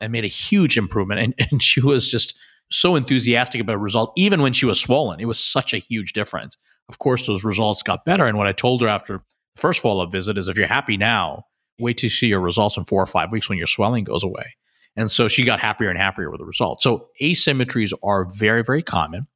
and 0.00 0.12
made 0.12 0.24
a 0.24 0.28
huge 0.28 0.78
improvement. 0.78 1.20
And, 1.20 1.34
and 1.50 1.62
she 1.62 1.80
was 1.80 2.08
just 2.08 2.34
so 2.70 2.94
enthusiastic 2.94 3.60
about 3.60 3.72
the 3.72 3.78
result, 3.78 4.12
even 4.16 4.40
when 4.40 4.52
she 4.52 4.66
was 4.66 4.80
swollen. 4.80 5.20
It 5.20 5.26
was 5.26 5.42
such 5.42 5.74
a 5.74 5.78
huge 5.78 6.12
difference. 6.12 6.56
Of 6.88 7.00
course, 7.00 7.26
those 7.26 7.44
results 7.44 7.82
got 7.82 8.04
better. 8.04 8.26
And 8.26 8.38
what 8.38 8.46
I 8.46 8.52
told 8.52 8.80
her 8.82 8.88
after 8.88 9.18
the 9.54 9.60
first 9.60 9.80
follow 9.80 10.04
up 10.04 10.12
visit 10.12 10.38
is 10.38 10.48
if 10.48 10.56
you're 10.56 10.66
happy 10.66 10.96
now, 10.96 11.44
wait 11.80 11.98
to 11.98 12.08
see 12.08 12.28
your 12.28 12.40
results 12.40 12.76
in 12.76 12.84
four 12.84 13.02
or 13.02 13.06
five 13.06 13.32
weeks 13.32 13.48
when 13.48 13.58
your 13.58 13.66
swelling 13.66 14.04
goes 14.04 14.22
away. 14.22 14.54
And 14.96 15.10
so 15.10 15.28
she 15.28 15.44
got 15.44 15.60
happier 15.60 15.90
and 15.90 15.98
happier 15.98 16.30
with 16.30 16.40
the 16.40 16.44
results. 16.44 16.82
So 16.82 17.08
asymmetries 17.22 17.92
are 18.02 18.24
very, 18.24 18.62
very 18.62 18.82
common. 18.82 19.26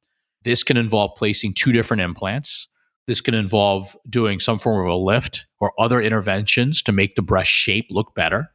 This 0.43 0.63
can 0.63 0.77
involve 0.77 1.15
placing 1.15 1.53
two 1.53 1.71
different 1.71 2.01
implants. 2.01 2.67
This 3.07 3.21
can 3.21 3.33
involve 3.33 3.95
doing 4.09 4.39
some 4.39 4.59
form 4.59 4.85
of 4.85 4.91
a 4.91 4.95
lift 4.95 5.45
or 5.59 5.73
other 5.79 6.01
interventions 6.01 6.81
to 6.83 6.91
make 6.91 7.15
the 7.15 7.21
breast 7.21 7.49
shape 7.49 7.87
look 7.89 8.15
better. 8.15 8.49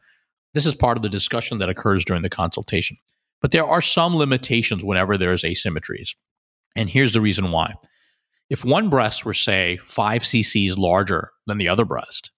This 0.55 0.67
is 0.67 0.75
part 0.75 0.97
of 0.97 1.03
the 1.03 1.09
discussion 1.09 1.59
that 1.59 1.69
occurs 1.69 2.05
during 2.05 2.23
the 2.23 2.31
consultation. 2.31 2.97
But 3.41 3.51
there 3.51 3.67
are 3.67 3.83
some 3.83 4.17
limitations 4.17 4.83
whenever 4.83 5.17
there's 5.17 5.43
asymmetries. 5.43 6.11
And 6.75 6.91
here's 6.91 7.13
the 7.13 7.21
reason 7.21 7.51
why. 7.51 7.75
If 8.51 8.65
one 8.65 8.89
breast 8.89 9.25
were, 9.25 9.35
say, 9.35 9.79
5 9.85 10.23
cc's 10.23 10.79
larger 10.79 11.31
than 11.47 11.59
the 11.59 11.69
other 11.69 11.85
breast, 11.85 12.31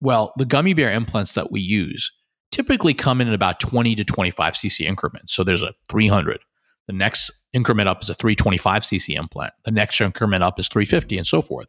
well, 0.00 0.32
the 0.36 0.44
gummy 0.44 0.74
bear 0.74 0.92
implants 0.92 1.32
that 1.34 1.52
we 1.52 1.60
use 1.60 2.12
typically 2.52 2.94
come 2.94 3.20
in 3.20 3.28
at 3.28 3.34
about 3.34 3.60
20 3.60 3.94
to 3.94 4.04
25 4.04 4.54
cc 4.54 4.80
increments. 4.80 5.34
So 5.34 5.44
there's 5.44 5.62
a 5.62 5.74
300. 5.88 6.40
The 6.86 6.92
next 6.92 7.30
increment 7.56 7.88
up 7.88 8.02
is 8.02 8.10
a 8.10 8.14
325 8.14 8.82
cc 8.82 9.16
implant. 9.16 9.52
The 9.64 9.70
next 9.70 10.00
increment 10.00 10.44
up 10.44 10.60
is 10.60 10.68
350 10.68 11.18
and 11.18 11.26
so 11.26 11.42
forth. 11.42 11.66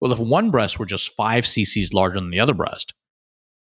Well, 0.00 0.12
if 0.12 0.18
one 0.18 0.50
breast 0.50 0.78
were 0.78 0.86
just 0.86 1.14
5 1.14 1.44
cc's 1.44 1.94
larger 1.94 2.18
than 2.18 2.30
the 2.30 2.40
other 2.40 2.54
breast, 2.54 2.92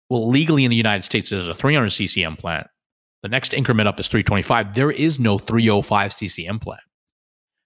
well, 0.10 0.30
legally 0.30 0.63
in 0.63 0.72
the 0.72 0.78
United 0.78 1.04
States, 1.04 1.30
there's 1.30 1.48
a 1.48 1.54
300 1.54 1.90
cc 1.90 2.25
implant. 2.25 2.68
The 3.22 3.30
next 3.30 3.54
increment 3.54 3.88
up 3.88 4.00
is 4.00 4.07
325. 4.07 4.75
There 4.75 4.92
is 4.92 5.19
no 5.19 5.38
305 5.38 6.12
cc 6.12 6.48
implant. 6.48 6.81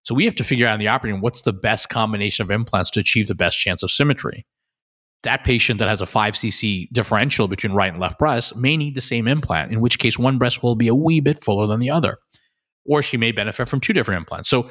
So 0.03 0.15
we 0.15 0.25
have 0.25 0.35
to 0.35 0.43
figure 0.43 0.67
out 0.67 0.73
in 0.73 0.79
the 0.79 0.87
operating 0.87 1.15
room 1.15 1.21
what's 1.21 1.41
the 1.41 1.53
best 1.53 1.89
combination 1.89 2.43
of 2.43 2.51
implants 2.51 2.89
to 2.91 2.99
achieve 2.99 3.27
the 3.27 3.35
best 3.35 3.57
chance 3.57 3.83
of 3.83 3.91
symmetry. 3.91 4.45
That 5.23 5.45
patient 5.45 5.79
that 5.79 5.87
has 5.87 6.01
a 6.01 6.05
5cc 6.05 6.89
differential 6.91 7.47
between 7.47 7.71
right 7.71 7.91
and 7.91 8.01
left 8.01 8.19
breast 8.19 8.57
may 8.57 8.75
need 8.75 8.95
the 8.95 9.01
same 9.01 9.27
implant, 9.27 9.71
in 9.71 9.79
which 9.79 9.99
case 9.99 10.19
one 10.19 10.37
breast 10.37 10.61
will 10.61 10.75
be 10.75 10.89
a 10.89 10.95
wee 10.95 11.21
bit 11.21 11.41
fuller 11.41 11.65
than 11.65 11.79
the 11.79 11.89
other. 11.89 12.17
Or 12.85 13.01
she 13.01 13.17
may 13.17 13.31
benefit 13.31 13.69
from 13.69 13.79
two 13.79 13.93
different 13.93 14.19
implants. 14.19 14.49
So 14.49 14.69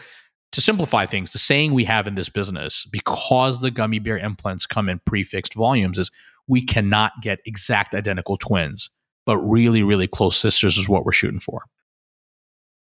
to 0.53 0.61
simplify 0.61 1.07
things, 1.07 1.33
the 1.33 1.39
saying 1.39 1.73
we 1.73 1.85
have 1.85 2.07
in 2.07 2.15
this 2.15 2.29
business, 2.29 2.87
because 2.91 3.61
the 3.61 3.71
gummy 3.71 3.99
bear 3.99 4.19
implants 4.19 4.67
come 4.67 4.89
in 4.89 5.01
prefixed 5.07 5.55
volumes, 5.55 5.99
is 5.99 6.11
we 6.47 6.65
cannot 6.65 7.13
get 7.23 7.41
exact 7.47 7.95
identical 7.95 8.37
twins, 8.37 8.91
but 9.25 9.39
really, 9.39 9.83
really 9.83 10.07
close 10.07 10.37
sisters 10.37 10.77
is 10.77 10.89
what 10.89 11.05
we're 11.05 11.13
shooting 11.13 11.41
for 11.41 11.65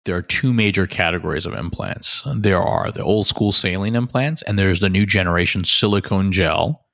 there 0.08 0.16
are 0.16 0.22
two 0.22 0.54
major 0.54 0.86
categories 0.86 1.44
of 1.44 1.52
implants. 1.52 2.22
There 2.34 2.62
are 2.62 2.90
the 2.90 3.02
old 3.02 3.26
school 3.26 3.52
saline 3.52 3.94
implants, 3.94 4.40
and 4.40 4.58
there's 4.58 4.80
the 4.80 4.88
new 4.88 5.04
generation 5.04 5.64
silicone 5.64 6.32
gel, 6.32 6.86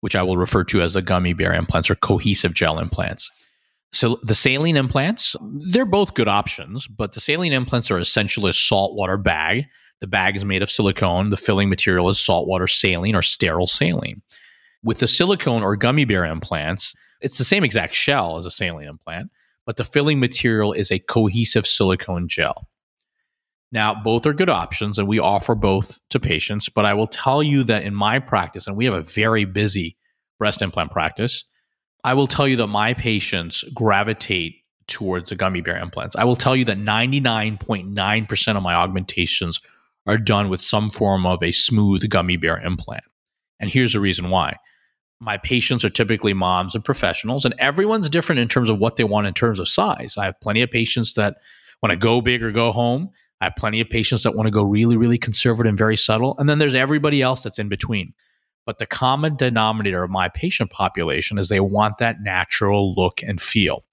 which 0.00 0.14
I 0.14 0.22
will 0.22 0.36
refer 0.36 0.62
to 0.66 0.80
as 0.80 0.92
the 0.92 1.02
gummy 1.02 1.32
bear 1.32 1.52
implants 1.52 1.90
or 1.90 1.96
cohesive 1.96 2.54
gel 2.54 2.78
implants. 2.78 3.32
So 3.92 4.18
the 4.22 4.34
saline 4.34 4.76
implants, 4.76 5.36
they're 5.42 5.84
both 5.84 6.14
good 6.14 6.28
options, 6.28 6.86
but 6.86 7.12
the 7.12 7.20
saline 7.20 7.52
implants 7.52 7.90
are 7.90 7.98
essentially 7.98 8.50
a 8.50 8.54
saltwater 8.54 9.18
bag. 9.18 9.66
The 10.00 10.06
bag 10.06 10.34
is 10.34 10.44
made 10.44 10.62
of 10.62 10.70
silicone. 10.70 11.30
The 11.30 11.36
filling 11.36 11.68
material 11.68 12.08
is 12.08 12.18
saltwater 12.18 12.66
saline 12.66 13.14
or 13.14 13.22
sterile 13.22 13.66
saline. 13.66 14.22
With 14.82 14.98
the 14.98 15.06
silicone 15.06 15.62
or 15.62 15.76
gummy 15.76 16.04
bear 16.04 16.24
implants, 16.24 16.94
it's 17.20 17.38
the 17.38 17.44
same 17.44 17.64
exact 17.64 17.94
shell 17.94 18.38
as 18.38 18.46
a 18.46 18.50
saline 18.50 18.88
implant, 18.88 19.30
but 19.66 19.76
the 19.76 19.84
filling 19.84 20.18
material 20.18 20.72
is 20.72 20.90
a 20.90 20.98
cohesive 20.98 21.66
silicone 21.66 22.28
gel. 22.28 22.68
Now, 23.70 23.94
both 23.94 24.26
are 24.26 24.34
good 24.34 24.50
options, 24.50 24.98
and 24.98 25.08
we 25.08 25.18
offer 25.18 25.54
both 25.54 26.00
to 26.10 26.20
patients. 26.20 26.68
But 26.68 26.84
I 26.84 26.94
will 26.94 27.06
tell 27.06 27.42
you 27.42 27.62
that 27.64 27.84
in 27.84 27.94
my 27.94 28.18
practice, 28.18 28.66
and 28.66 28.76
we 28.76 28.84
have 28.86 28.94
a 28.94 29.02
very 29.02 29.44
busy 29.44 29.96
breast 30.38 30.62
implant 30.62 30.90
practice, 30.90 31.44
I 32.04 32.14
will 32.14 32.26
tell 32.26 32.48
you 32.48 32.56
that 32.56 32.66
my 32.66 32.94
patients 32.94 33.64
gravitate 33.74 34.56
towards 34.88 35.30
the 35.30 35.36
gummy 35.36 35.60
bear 35.60 35.78
implants. 35.78 36.16
I 36.16 36.24
will 36.24 36.36
tell 36.36 36.56
you 36.56 36.64
that 36.64 36.78
99.9% 36.78 38.56
of 38.56 38.62
my 38.62 38.74
augmentations 38.74 39.60
are 40.06 40.18
done 40.18 40.48
with 40.48 40.60
some 40.60 40.90
form 40.90 41.24
of 41.26 41.42
a 41.42 41.52
smooth 41.52 42.08
gummy 42.08 42.36
bear 42.36 42.58
implant. 42.58 43.04
And 43.60 43.70
here's 43.70 43.92
the 43.92 44.00
reason 44.00 44.30
why 44.30 44.56
my 45.20 45.38
patients 45.38 45.84
are 45.84 45.90
typically 45.90 46.34
moms 46.34 46.74
and 46.74 46.84
professionals, 46.84 47.44
and 47.44 47.54
everyone's 47.58 48.08
different 48.08 48.40
in 48.40 48.48
terms 48.48 48.68
of 48.68 48.78
what 48.78 48.96
they 48.96 49.04
want 49.04 49.28
in 49.28 49.34
terms 49.34 49.60
of 49.60 49.68
size. 49.68 50.16
I 50.18 50.24
have 50.24 50.40
plenty 50.40 50.62
of 50.62 50.70
patients 50.70 51.14
that 51.14 51.36
want 51.80 51.92
to 51.92 51.96
go 51.96 52.20
big 52.20 52.42
or 52.42 52.50
go 52.50 52.72
home. 52.72 53.10
I 53.40 53.44
have 53.44 53.54
plenty 53.56 53.80
of 53.80 53.88
patients 53.88 54.24
that 54.24 54.34
want 54.34 54.48
to 54.48 54.50
go 54.50 54.64
really, 54.64 54.96
really 54.96 55.18
conservative 55.18 55.68
and 55.68 55.78
very 55.78 55.96
subtle. 55.96 56.34
And 56.38 56.48
then 56.48 56.58
there's 56.58 56.74
everybody 56.74 57.22
else 57.22 57.44
that's 57.44 57.60
in 57.60 57.68
between. 57.68 58.14
But 58.64 58.78
the 58.78 58.86
common 58.86 59.36
denominator 59.36 60.02
of 60.02 60.10
my 60.10 60.28
patient 60.28 60.70
population 60.70 61.38
is 61.38 61.48
they 61.48 61.60
want 61.60 61.98
that 61.98 62.22
natural 62.22 62.94
look 62.94 63.22
and 63.22 63.40
feel. 63.40 63.84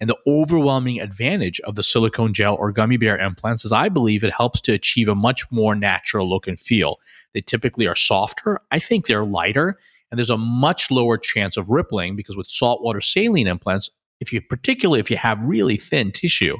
And 0.00 0.08
the 0.08 0.18
overwhelming 0.26 1.00
advantage 1.00 1.60
of 1.60 1.74
the 1.74 1.82
silicone 1.82 2.32
gel 2.32 2.54
or 2.54 2.70
gummy 2.70 2.96
bear 2.96 3.18
implants 3.18 3.64
is 3.64 3.72
I 3.72 3.88
believe 3.88 4.22
it 4.22 4.32
helps 4.32 4.60
to 4.62 4.72
achieve 4.72 5.08
a 5.08 5.14
much 5.14 5.50
more 5.50 5.74
natural 5.74 6.28
look 6.28 6.46
and 6.46 6.60
feel. 6.60 7.00
They 7.34 7.40
typically 7.40 7.86
are 7.86 7.96
softer. 7.96 8.60
I 8.70 8.78
think 8.78 9.06
they're 9.06 9.24
lighter 9.24 9.78
and 10.10 10.18
there's 10.18 10.30
a 10.30 10.38
much 10.38 10.90
lower 10.90 11.18
chance 11.18 11.56
of 11.56 11.68
rippling 11.68 12.16
because 12.16 12.36
with 12.36 12.46
saltwater 12.46 13.00
saline 13.00 13.46
implants, 13.46 13.90
if 14.20 14.32
you 14.32 14.40
particularly 14.40 15.00
if 15.00 15.10
you 15.10 15.16
have 15.16 15.38
really 15.40 15.76
thin 15.76 16.12
tissue, 16.12 16.56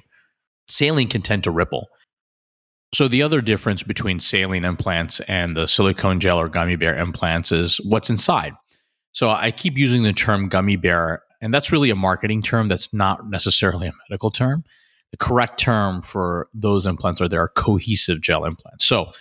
saline 0.68 1.08
can 1.08 1.22
tend 1.22 1.44
to 1.44 1.50
ripple. 1.50 1.88
So, 2.94 3.06
the 3.06 3.22
other 3.22 3.40
difference 3.40 3.82
between 3.82 4.18
saline 4.18 4.64
implants 4.64 5.20
and 5.20 5.56
the 5.56 5.66
silicone 5.66 6.20
gel 6.20 6.40
or 6.40 6.48
gummy 6.48 6.76
bear 6.76 6.96
implants 6.96 7.52
is 7.52 7.76
what's 7.84 8.08
inside. 8.08 8.54
So, 9.12 9.30
I 9.30 9.50
keep 9.50 9.76
using 9.76 10.04
the 10.04 10.14
term 10.14 10.48
gummy 10.48 10.76
bear, 10.76 11.22
and 11.42 11.52
that's 11.52 11.70
really 11.70 11.90
a 11.90 11.96
marketing 11.96 12.42
term 12.42 12.68
that's 12.68 12.92
not 12.94 13.28
necessarily 13.28 13.88
a 13.88 13.92
medical 14.08 14.30
term. 14.30 14.64
The 15.10 15.18
correct 15.18 15.58
term 15.60 16.00
for 16.00 16.48
those 16.54 16.86
implants 16.86 17.20
are 17.20 17.28
their 17.28 17.48
cohesive 17.48 18.22
gel 18.22 18.46
implants. 18.46 18.86
So, 18.86 19.12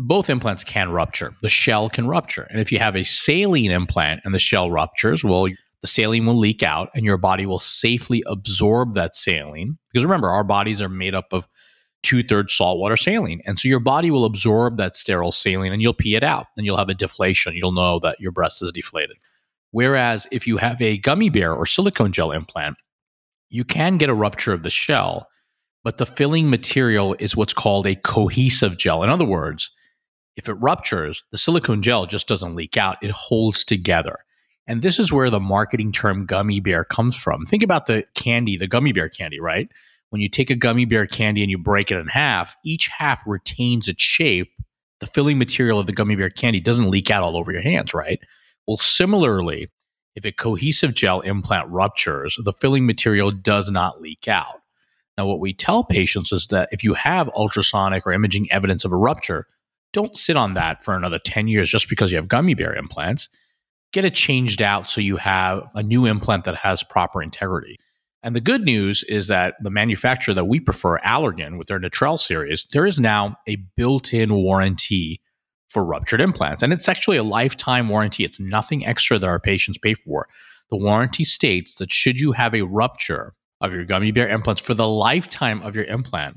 both 0.00 0.30
implants 0.30 0.64
can 0.64 0.90
rupture. 0.90 1.34
The 1.42 1.48
shell 1.48 1.90
can 1.90 2.06
rupture. 2.08 2.46
And 2.50 2.60
if 2.60 2.70
you 2.72 2.78
have 2.78 2.96
a 2.96 3.04
saline 3.04 3.70
implant 3.70 4.22
and 4.24 4.34
the 4.34 4.38
shell 4.38 4.70
ruptures, 4.70 5.24
well, 5.24 5.48
the 5.80 5.86
saline 5.86 6.26
will 6.26 6.38
leak 6.38 6.62
out 6.62 6.90
and 6.94 7.04
your 7.04 7.16
body 7.16 7.46
will 7.46 7.58
safely 7.58 8.22
absorb 8.26 8.94
that 8.94 9.16
saline. 9.16 9.78
Because 9.92 10.04
remember, 10.04 10.30
our 10.30 10.44
bodies 10.44 10.80
are 10.80 10.88
made 10.88 11.14
up 11.14 11.32
of 11.32 11.48
two 12.02 12.22
thirds 12.22 12.54
saltwater 12.54 12.96
saline. 12.96 13.40
And 13.44 13.58
so 13.58 13.68
your 13.68 13.80
body 13.80 14.10
will 14.10 14.24
absorb 14.24 14.76
that 14.76 14.94
sterile 14.94 15.32
saline 15.32 15.72
and 15.72 15.82
you'll 15.82 15.94
pee 15.94 16.14
it 16.14 16.22
out 16.22 16.46
and 16.56 16.64
you'll 16.64 16.76
have 16.76 16.88
a 16.88 16.94
deflation. 16.94 17.54
You'll 17.54 17.72
know 17.72 17.98
that 18.00 18.20
your 18.20 18.32
breast 18.32 18.62
is 18.62 18.72
deflated. 18.72 19.16
Whereas 19.70 20.26
if 20.30 20.46
you 20.46 20.56
have 20.58 20.80
a 20.80 20.98
gummy 20.98 21.28
bear 21.28 21.52
or 21.54 21.66
silicone 21.66 22.12
gel 22.12 22.32
implant, 22.32 22.76
you 23.50 23.64
can 23.64 23.98
get 23.98 24.08
a 24.08 24.14
rupture 24.14 24.52
of 24.52 24.62
the 24.62 24.70
shell, 24.70 25.28
but 25.84 25.98
the 25.98 26.06
filling 26.06 26.50
material 26.50 27.16
is 27.18 27.36
what's 27.36 27.52
called 27.52 27.86
a 27.86 27.96
cohesive 27.96 28.78
gel. 28.78 29.02
In 29.02 29.10
other 29.10 29.24
words, 29.24 29.70
if 30.36 30.48
it 30.48 30.54
ruptures, 30.54 31.24
the 31.32 31.38
silicone 31.38 31.82
gel 31.82 32.06
just 32.06 32.28
doesn't 32.28 32.54
leak 32.54 32.76
out, 32.76 32.96
it 33.02 33.10
holds 33.10 33.64
together. 33.64 34.20
And 34.66 34.82
this 34.82 34.98
is 34.98 35.12
where 35.12 35.30
the 35.30 35.40
marketing 35.40 35.92
term 35.92 36.26
gummy 36.26 36.60
bear 36.60 36.84
comes 36.84 37.16
from. 37.16 37.46
Think 37.46 37.62
about 37.62 37.86
the 37.86 38.04
candy, 38.14 38.56
the 38.56 38.68
gummy 38.68 38.92
bear 38.92 39.08
candy, 39.08 39.40
right? 39.40 39.68
When 40.10 40.20
you 40.20 40.28
take 40.28 40.50
a 40.50 40.54
gummy 40.54 40.84
bear 40.84 41.06
candy 41.06 41.42
and 41.42 41.50
you 41.50 41.58
break 41.58 41.90
it 41.90 41.98
in 41.98 42.06
half, 42.08 42.56
each 42.64 42.88
half 42.88 43.22
retains 43.26 43.88
its 43.88 44.02
shape. 44.02 44.50
The 45.00 45.06
filling 45.06 45.38
material 45.38 45.78
of 45.78 45.86
the 45.86 45.92
gummy 45.92 46.16
bear 46.16 46.30
candy 46.30 46.60
doesn't 46.60 46.90
leak 46.90 47.10
out 47.10 47.22
all 47.22 47.36
over 47.36 47.52
your 47.52 47.62
hands, 47.62 47.94
right? 47.94 48.18
Well, 48.66 48.78
similarly, 48.78 49.70
if 50.16 50.24
a 50.24 50.32
cohesive 50.32 50.94
gel 50.94 51.20
implant 51.20 51.68
ruptures, 51.68 52.36
the 52.42 52.52
filling 52.52 52.86
material 52.86 53.30
does 53.30 53.70
not 53.70 54.00
leak 54.00 54.26
out. 54.26 54.60
Now, 55.16 55.26
what 55.26 55.40
we 55.40 55.52
tell 55.52 55.84
patients 55.84 56.32
is 56.32 56.46
that 56.48 56.68
if 56.72 56.82
you 56.82 56.94
have 56.94 57.30
ultrasonic 57.34 58.06
or 58.06 58.12
imaging 58.12 58.50
evidence 58.50 58.84
of 58.84 58.92
a 58.92 58.96
rupture, 58.96 59.46
don't 59.92 60.16
sit 60.16 60.36
on 60.36 60.54
that 60.54 60.84
for 60.84 60.94
another 60.94 61.18
10 61.18 61.48
years 61.48 61.68
just 61.68 61.88
because 61.88 62.10
you 62.10 62.16
have 62.16 62.28
gummy 62.28 62.54
bear 62.54 62.74
implants. 62.74 63.28
Get 63.92 64.04
it 64.04 64.14
changed 64.14 64.60
out 64.60 64.88
so 64.88 65.00
you 65.00 65.16
have 65.16 65.62
a 65.74 65.82
new 65.82 66.04
implant 66.04 66.44
that 66.44 66.56
has 66.56 66.82
proper 66.82 67.22
integrity. 67.22 67.78
And 68.22 68.34
the 68.34 68.40
good 68.40 68.62
news 68.62 69.04
is 69.04 69.28
that 69.28 69.54
the 69.62 69.70
manufacturer 69.70 70.34
that 70.34 70.46
we 70.46 70.58
prefer, 70.58 70.98
Allergan, 70.98 71.56
with 71.56 71.68
their 71.68 71.78
Natrelle 71.78 72.18
series, 72.18 72.66
there 72.72 72.84
is 72.84 72.98
now 72.98 73.36
a 73.46 73.56
built 73.76 74.12
in 74.12 74.34
warranty 74.34 75.20
for 75.68 75.84
ruptured 75.84 76.20
implants. 76.20 76.62
And 76.62 76.72
it's 76.72 76.88
actually 76.88 77.16
a 77.16 77.22
lifetime 77.22 77.88
warranty. 77.88 78.24
It's 78.24 78.40
nothing 78.40 78.84
extra 78.84 79.18
that 79.18 79.26
our 79.26 79.38
patients 79.38 79.78
pay 79.78 79.94
for. 79.94 80.28
The 80.70 80.76
warranty 80.76 81.24
states 81.24 81.76
that 81.76 81.92
should 81.92 82.18
you 82.18 82.32
have 82.32 82.54
a 82.54 82.62
rupture 82.62 83.34
of 83.60 83.72
your 83.72 83.84
gummy 83.84 84.10
bear 84.10 84.28
implants 84.28 84.60
for 84.60 84.74
the 84.74 84.88
lifetime 84.88 85.62
of 85.62 85.74
your 85.74 85.84
implant, 85.84 86.36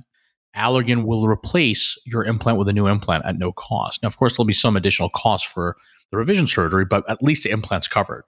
Allergan 0.55 1.05
will 1.05 1.27
replace 1.27 1.97
your 2.05 2.25
implant 2.25 2.57
with 2.57 2.67
a 2.67 2.73
new 2.73 2.88
implant 2.88 3.25
at 3.25 3.38
no 3.38 3.51
cost. 3.51 4.03
Now, 4.03 4.07
of 4.07 4.17
course, 4.17 4.35
there'll 4.35 4.45
be 4.45 4.53
some 4.53 4.75
additional 4.75 5.09
cost 5.09 5.47
for 5.47 5.77
the 6.11 6.17
revision 6.17 6.47
surgery, 6.47 6.85
but 6.85 7.09
at 7.09 7.23
least 7.23 7.43
the 7.43 7.51
implant's 7.51 7.88
covered. 7.88 8.23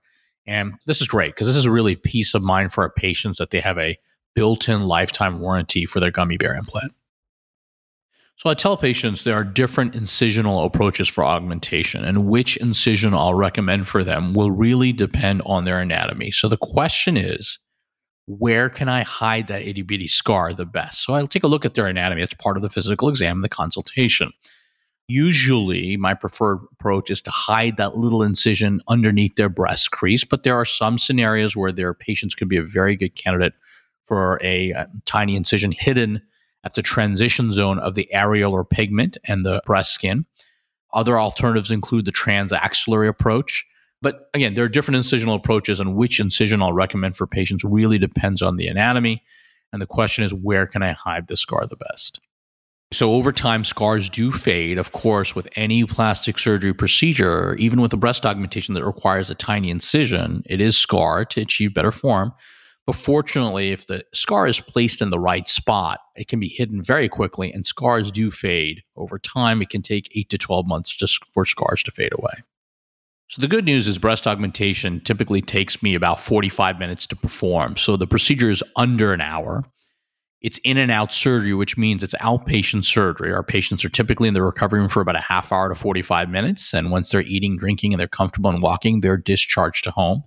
And 0.45 0.73
this 0.85 1.01
is 1.01 1.07
great 1.07 1.33
because 1.33 1.47
this 1.47 1.55
is 1.55 1.67
really 1.67 1.95
peace 1.95 2.33
of 2.33 2.41
mind 2.41 2.73
for 2.73 2.83
our 2.83 2.89
patients 2.89 3.37
that 3.37 3.51
they 3.51 3.59
have 3.59 3.77
a 3.77 3.97
built 4.35 4.67
in 4.67 4.83
lifetime 4.83 5.39
warranty 5.39 5.85
for 5.85 5.99
their 5.99 6.11
gummy 6.11 6.37
bear 6.37 6.55
implant. 6.55 6.93
So 8.37 8.49
I 8.49 8.55
tell 8.55 8.75
patients 8.75 9.23
there 9.23 9.35
are 9.35 9.43
different 9.43 9.93
incisional 9.93 10.65
approaches 10.65 11.07
for 11.07 11.23
augmentation, 11.23 12.03
and 12.03 12.25
which 12.25 12.57
incision 12.57 13.13
I'll 13.13 13.35
recommend 13.35 13.87
for 13.87 14.03
them 14.03 14.33
will 14.33 14.51
really 14.51 14.91
depend 14.91 15.43
on 15.45 15.65
their 15.65 15.79
anatomy. 15.79 16.31
So 16.31 16.49
the 16.49 16.57
question 16.57 17.15
is, 17.15 17.59
where 18.25 18.69
can 18.69 18.89
I 18.89 19.03
hide 19.03 19.47
that 19.47 19.61
itty 19.61 19.83
bitty 19.83 20.07
scar 20.07 20.53
the 20.53 20.65
best? 20.65 21.03
So 21.03 21.13
I'll 21.13 21.27
take 21.27 21.43
a 21.43 21.47
look 21.47 21.63
at 21.63 21.75
their 21.75 21.87
anatomy. 21.87 22.21
It's 22.21 22.33
part 22.33 22.57
of 22.57 22.63
the 22.63 22.69
physical 22.69 23.07
exam, 23.07 23.41
the 23.41 23.49
consultation. 23.49 24.31
Usually, 25.07 25.97
my 25.97 26.13
preferred 26.13 26.59
approach 26.71 27.09
is 27.09 27.21
to 27.23 27.31
hide 27.31 27.77
that 27.77 27.97
little 27.97 28.23
incision 28.23 28.81
underneath 28.87 29.35
their 29.35 29.49
breast 29.49 29.91
crease, 29.91 30.23
but 30.23 30.43
there 30.43 30.55
are 30.55 30.65
some 30.65 30.97
scenarios 30.97 31.55
where 31.55 31.73
their 31.73 31.93
patients 31.93 32.35
could 32.35 32.47
be 32.47 32.57
a 32.57 32.63
very 32.63 32.95
good 32.95 33.15
candidate 33.15 33.53
for 34.05 34.39
a, 34.41 34.71
a 34.71 34.87
tiny 35.05 35.35
incision 35.35 35.71
hidden 35.71 36.21
at 36.63 36.75
the 36.75 36.81
transition 36.81 37.51
zone 37.51 37.79
of 37.79 37.95
the 37.95 38.07
areolar 38.13 38.67
pigment 38.69 39.17
and 39.25 39.45
the 39.45 39.61
breast 39.65 39.93
skin. 39.93 40.25
Other 40.93 41.19
alternatives 41.19 41.71
include 41.71 42.05
the 42.05 42.11
transaxillary 42.11 43.09
approach. 43.09 43.65
But 44.01 44.29
again, 44.33 44.53
there 44.53 44.63
are 44.63 44.69
different 44.69 45.03
incisional 45.03 45.35
approaches, 45.35 45.79
and 45.79 45.95
which 45.95 46.19
incision 46.19 46.61
I'll 46.61 46.73
recommend 46.73 47.17
for 47.17 47.25
patients 47.27 47.63
really 47.63 47.97
depends 47.97 48.41
on 48.41 48.57
the 48.57 48.67
anatomy. 48.67 49.23
And 49.71 49.81
the 49.81 49.87
question 49.87 50.23
is, 50.23 50.33
where 50.33 50.67
can 50.67 50.83
I 50.83 50.91
hide 50.91 51.27
the 51.27 51.37
scar 51.37 51.65
the 51.65 51.75
best? 51.75 52.21
So 52.93 53.13
over 53.13 53.31
time, 53.31 53.65
scars 53.65 54.09
do 54.09 54.31
fade. 54.31 54.77
Of 54.77 54.91
course, 54.91 55.35
with 55.35 55.49
any 55.55 55.83
plastic 55.83 56.37
surgery 56.37 56.73
procedure, 56.73 57.55
even 57.55 57.81
with 57.81 57.91
a 57.91 57.97
breast 57.97 58.25
augmentation 58.25 58.75
that 58.75 58.85
requires 58.85 59.29
a 59.31 59.35
tiny 59.35 59.71
incision, 59.71 60.43
it 60.45 60.61
is 60.61 60.77
scarred 60.77 61.31
to 61.31 61.41
achieve 61.41 61.73
better 61.73 61.91
form. 61.91 62.33
But 62.85 62.95
fortunately, 62.95 63.71
if 63.71 63.87
the 63.87 64.03
scar 64.13 64.45
is 64.45 64.59
placed 64.59 65.01
in 65.01 65.09
the 65.09 65.19
right 65.19 65.47
spot, 65.47 66.01
it 66.15 66.27
can 66.27 66.39
be 66.39 66.49
hidden 66.49 66.83
very 66.83 67.09
quickly, 67.09 67.51
and 67.51 67.65
scars 67.65 68.11
do 68.11 68.29
fade. 68.29 68.83
Over 68.95 69.17
time, 69.17 69.61
it 69.61 69.69
can 69.69 69.81
take 69.81 70.15
8 70.15 70.29
to 70.29 70.37
12 70.37 70.67
months 70.67 70.95
just 70.95 71.19
for 71.33 71.45
scars 71.45 71.81
to 71.83 71.91
fade 71.91 72.13
away. 72.13 72.43
So, 73.29 73.41
the 73.41 73.47
good 73.47 73.65
news 73.65 73.87
is 73.87 73.97
breast 73.97 74.27
augmentation 74.27 74.99
typically 74.99 75.41
takes 75.41 75.81
me 75.81 75.95
about 75.95 76.19
45 76.19 76.77
minutes 76.77 77.07
to 77.07 77.15
perform. 77.15 77.77
So, 77.77 77.97
the 77.97 78.05
procedure 78.05 78.51
is 78.51 78.63
under 78.75 79.13
an 79.13 79.21
hour. 79.21 79.63
It's 80.43 80.59
in 80.59 80.77
and 80.77 80.91
out 80.91 81.13
surgery, 81.13 81.53
which 81.53 81.77
means 81.77 82.03
it's 82.03 82.13
outpatient 82.15 82.83
surgery. 82.83 83.31
Our 83.31 83.43
patients 83.43 83.85
are 83.85 83.89
typically 83.89 84.27
in 84.27 84.33
the 84.33 84.41
recovery 84.41 84.81
room 84.81 84.89
for 84.89 84.99
about 84.99 85.15
a 85.15 85.21
half 85.21 85.53
hour 85.53 85.69
to 85.69 85.75
45 85.75 86.29
minutes. 86.29 86.73
And 86.73 86.91
once 86.91 87.09
they're 87.09 87.21
eating, 87.21 87.57
drinking, 87.57 87.93
and 87.93 87.99
they're 87.99 88.09
comfortable 88.09 88.49
and 88.49 88.61
walking, 88.61 88.99
they're 88.99 89.15
discharged 89.15 89.85
to 89.85 89.91
home. 89.91 90.23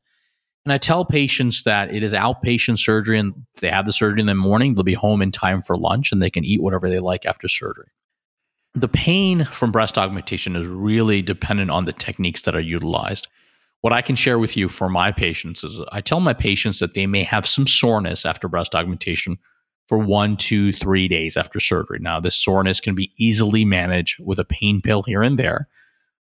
And 0.65 0.73
I 0.73 0.79
tell 0.79 1.05
patients 1.05 1.63
that 1.63 1.95
it 1.95 2.03
is 2.03 2.13
outpatient 2.13 2.79
surgery, 2.79 3.21
and 3.21 3.35
if 3.55 3.61
they 3.61 3.71
have 3.71 3.87
the 3.87 3.93
surgery 3.93 4.21
in 4.21 4.27
the 4.27 4.35
morning, 4.35 4.75
they'll 4.75 4.83
be 4.83 4.95
home 4.95 5.23
in 5.23 5.31
time 5.31 5.63
for 5.63 5.77
lunch 5.77 6.11
and 6.11 6.21
they 6.21 6.31
can 6.31 6.45
eat 6.45 6.63
whatever 6.63 6.89
they 6.89 6.99
like 6.99 7.25
after 7.25 7.47
surgery. 7.47 7.87
The 8.75 8.89
pain 8.89 9.45
from 9.45 9.71
breast 9.71 9.97
augmentation 9.97 10.57
is 10.57 10.67
really 10.67 11.23
dependent 11.23 11.71
on 11.71 11.85
the 11.85 11.93
techniques 11.93 12.43
that 12.43 12.57
are 12.57 12.61
utilized. 12.61 13.29
What 13.83 13.93
I 13.93 14.03
can 14.03 14.17
share 14.17 14.39
with 14.39 14.57
you 14.57 14.69
for 14.69 14.89
my 14.89 15.13
patients 15.13 15.63
is 15.63 15.79
I 15.93 16.01
tell 16.01 16.21
my 16.21 16.35
patients 16.35 16.81
that 16.81 16.95
they 16.95 17.07
may 17.07 17.23
have 17.23 17.47
some 17.47 17.67
soreness 17.67 18.27
after 18.27 18.49
breast 18.49 18.75
augmentation 18.75 19.39
for 19.87 19.99
one, 19.99 20.37
two, 20.37 20.73
three 20.73 21.09
days 21.09 21.37
after 21.37 21.61
surgery. 21.61 21.99
Now, 22.01 22.21
this 22.21 22.35
soreness 22.35 22.81
can 22.81 22.95
be 22.95 23.13
easily 23.17 23.65
managed 23.65 24.19
with 24.25 24.39
a 24.39 24.45
pain 24.45 24.81
pill 24.81 25.03
here 25.03 25.23
and 25.23 25.39
there. 25.39 25.69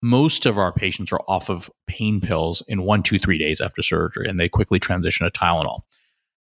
Most 0.03 0.45
of 0.45 0.59
our 0.59 0.73
patients 0.73 1.11
are 1.11 1.23
off 1.27 1.49
of 1.49 1.71
pain 1.87 2.21
pills 2.21 2.63
in 2.69 2.83
one, 2.83 3.03
two, 3.03 3.19
three 3.19 3.39
days 3.39 3.61
after 3.61 3.83
surgery, 3.83 4.29
and 4.29 4.39
they 4.39 4.49
quickly 4.49 4.79
transition 4.79 5.25
to 5.25 5.31
Tylenol. 5.31 5.81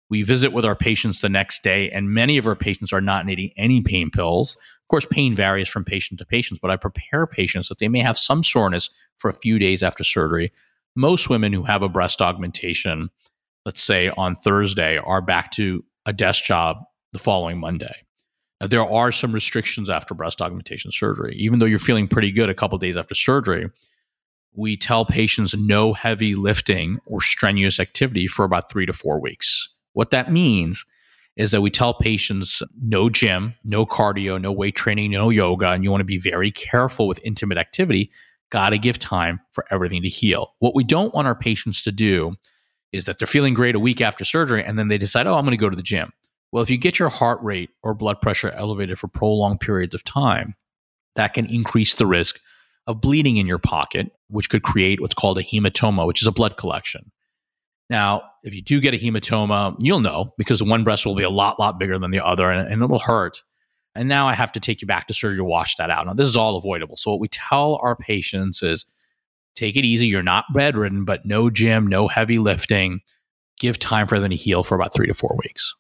We 0.10 0.24
visit 0.24 0.52
with 0.52 0.66
our 0.66 0.76
patients 0.76 1.22
the 1.22 1.30
next 1.30 1.64
day, 1.64 1.90
and 1.92 2.14
many 2.14 2.38
of 2.38 2.48
our 2.48 2.56
patients 2.56 2.92
are 2.92 3.02
not 3.02 3.26
needing 3.26 3.52
any 3.56 3.82
pain 3.82 4.10
pills. 4.10 4.58
Of 4.58 4.88
course, 4.90 5.06
pain 5.10 5.36
varies 5.36 5.70
from 5.70 5.86
patient 5.86 6.20
to 6.20 6.26
patient, 6.26 6.60
but 6.62 6.72
I 6.72 6.78
prepare 6.78 7.26
patients 7.26 7.70
that 7.70 7.80
they 7.80 7.88
may 7.88 8.00
have 8.00 8.18
some 8.18 8.44
soreness 8.44 8.90
for 9.18 9.30
a 9.30 9.34
few 9.34 9.60
days 9.60 9.82
after 9.82 10.04
surgery. 10.04 10.52
Most 10.96 11.30
women 11.30 11.54
who 11.54 11.64
have 11.64 11.82
a 11.82 11.90
breast 11.90 12.22
augmentation, 12.22 13.10
let's 13.66 13.82
say 13.82 14.10
on 14.10 14.36
Thursday, 14.36 14.98
are 14.98 15.22
back 15.22 15.52
to 15.54 15.84
a 16.06 16.14
desk 16.14 16.44
job 16.44 16.84
the 17.14 17.20
following 17.20 17.60
Monday. 17.60 17.96
Now, 18.60 18.68
there 18.68 18.84
are 18.86 19.12
some 19.12 19.32
restrictions 19.32 19.90
after 19.90 20.14
breast 20.14 20.42
augmentation 20.42 20.92
surgery. 20.92 21.36
Even 21.38 21.60
though 21.60 21.66
you're 21.66 21.80
feeling 21.80 22.08
pretty 22.08 22.32
good 22.32 22.50
a 22.50 22.54
couple 22.54 22.78
days 22.78 22.98
after 22.98 23.16
surgery, 23.16 23.70
we 24.56 24.78
tell 24.78 25.06
patients 25.06 25.56
no 25.56 25.94
heavy 25.94 26.36
lifting 26.36 27.00
or 27.06 27.22
strenuous 27.22 27.80
activity 27.80 28.28
for 28.28 28.46
about 28.46 28.70
three 28.70 28.86
to 28.86 28.94
four 28.94 29.20
weeks. 29.20 29.70
What 29.94 30.12
that 30.12 30.32
means 30.32 30.86
is 31.36 31.52
that 31.52 31.62
we 31.62 31.72
tell 31.72 31.94
patients 31.94 32.62
no 32.80 33.10
gym, 33.10 33.56
no 33.64 33.86
cardio, 33.86 34.40
no 34.40 34.52
weight 34.52 34.76
training, 34.76 35.12
no 35.12 35.30
yoga, 35.30 35.70
and 35.70 35.84
you 35.84 35.90
want 35.90 36.02
to 36.02 36.06
be 36.06 36.20
very 36.20 36.52
careful 36.52 37.08
with 37.08 37.20
intimate 37.24 37.58
activity. 37.58 38.12
Got 38.52 38.70
to 38.70 38.78
give 38.78 39.00
time 39.00 39.40
for 39.52 39.66
everything 39.72 40.04
to 40.04 40.10
heal. 40.10 40.54
What 40.60 40.76
we 40.76 40.84
don't 40.84 41.14
want 41.14 41.28
our 41.28 41.36
patients 41.36 41.84
to 41.84 41.92
do 41.92 42.34
is 42.92 43.06
that 43.06 43.18
they're 43.18 43.28
feeling 43.28 43.56
great 43.56 43.76
a 43.76 43.80
week 43.80 44.00
after 44.00 44.24
surgery 44.24 44.64
and 44.64 44.78
then 44.78 44.88
they 44.88 45.00
decide, 45.00 45.26
oh, 45.26 45.36
I'm 45.36 45.44
going 45.44 45.58
to 45.58 45.62
go 45.62 45.70
to 45.70 45.76
the 45.76 45.82
gym. 45.82 46.14
Well, 46.54 46.62
if 46.62 46.70
you 46.70 46.78
get 46.78 47.00
your 47.00 47.10
heart 47.10 47.42
rate 47.42 47.72
or 47.82 47.96
blood 47.96 48.22
pressure 48.22 48.52
elevated 48.52 49.00
for 49.00 49.08
prolonged 49.08 49.60
periods 49.60 49.96
of 49.96 50.04
time, 50.04 50.54
that 51.16 51.34
can 51.34 51.48
increase 51.48 51.96
the 51.96 52.06
risk 52.06 52.40
of 52.86 53.02
bleeding 53.02 53.38
in 53.38 53.48
your 53.48 53.58
pocket, 53.58 54.12
which 54.30 54.52
could 54.52 54.62
create 54.62 55.02
what's 55.02 55.16
called 55.16 55.40
a 55.40 55.44
hematoma, 55.44 56.06
which 56.06 56.22
is 56.22 56.28
a 56.28 56.32
blood 56.32 56.58
collection. 56.58 57.12
Now, 57.90 58.22
if 58.44 58.54
you 58.54 58.62
do 58.62 58.80
get 58.80 58.94
a 58.94 59.00
hematoma, 59.00 59.76
you'll 59.80 60.00
know 60.00 60.32
because 60.38 60.62
one 60.62 60.84
breast 60.84 61.08
will 61.08 61.16
be 61.16 61.24
a 61.24 61.30
lot, 61.32 61.60
lot 61.60 61.80
bigger 61.80 61.98
than 61.98 62.12
the 62.12 62.24
other 62.24 62.52
and, 62.52 62.72
and 62.72 62.84
it'll 62.84 63.00
hurt. 63.00 63.42
And 63.96 64.08
now 64.08 64.28
I 64.28 64.36
have 64.36 64.52
to 64.52 64.60
take 64.60 64.80
you 64.80 64.88
back 64.88 65.08
to 65.08 65.14
surgery 65.16 65.38
to 65.38 65.44
wash 65.44 65.76
that 65.78 65.90
out. 65.90 66.06
Now, 66.06 66.14
this 66.14 66.30
is 66.30 66.38
all 66.38 66.56
avoidable. 66.56 66.98
So, 66.98 67.10
what 67.10 67.20
we 67.20 67.30
tell 67.30 67.80
our 67.82 67.96
patients 67.96 68.62
is 68.62 68.86
take 69.56 69.76
it 69.76 69.86
easy. 69.86 70.06
You're 70.06 70.22
not 70.22 70.46
bedridden, 70.54 71.04
but 71.04 71.26
no 71.26 71.50
gym, 71.50 71.88
no 71.88 72.08
heavy 72.08 72.38
lifting. 72.38 73.02
Give 73.60 73.80
time 73.80 74.06
for 74.06 74.20
them 74.20 74.30
to 74.30 74.36
heal 74.36 74.64
for 74.64 74.76
about 74.76 74.94
three 74.94 75.08
to 75.08 75.16
four 75.16 75.36
weeks. 75.44 75.74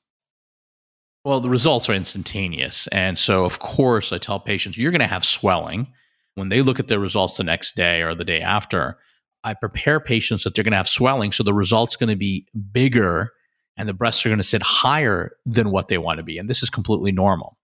Well, 1.25 1.39
the 1.39 1.49
results 1.49 1.89
are 1.89 1.93
instantaneous. 1.93 2.87
And 2.87 3.17
so, 3.17 3.45
of 3.45 3.59
course, 3.59 4.11
I 4.11 4.17
tell 4.17 4.39
patients 4.39 4.77
you're 4.77 4.91
going 4.91 4.99
to 4.99 5.07
have 5.07 5.23
swelling. 5.23 5.87
When 6.35 6.49
they 6.49 6.61
look 6.61 6.79
at 6.79 6.87
their 6.87 6.99
results 6.99 7.37
the 7.37 7.43
next 7.43 7.75
day 7.75 8.01
or 8.01 8.15
the 8.15 8.25
day 8.25 8.41
after, 8.41 8.97
I 9.43 9.53
prepare 9.53 9.99
patients 9.99 10.43
that 10.43 10.55
they're 10.55 10.63
going 10.63 10.71
to 10.71 10.77
have 10.77 10.87
swelling. 10.87 11.31
So 11.31 11.43
the 11.43 11.53
result's 11.53 11.95
going 11.95 12.09
to 12.09 12.15
be 12.15 12.47
bigger 12.71 13.31
and 13.77 13.87
the 13.87 13.93
breasts 13.93 14.25
are 14.25 14.29
going 14.29 14.39
to 14.39 14.43
sit 14.43 14.61
higher 14.61 15.31
than 15.45 15.71
what 15.71 15.87
they 15.87 15.97
want 15.97 16.17
to 16.17 16.23
be. 16.23 16.37
And 16.37 16.49
this 16.49 16.61
is 16.61 16.69
completely 16.69 17.11
normal. 17.11 17.57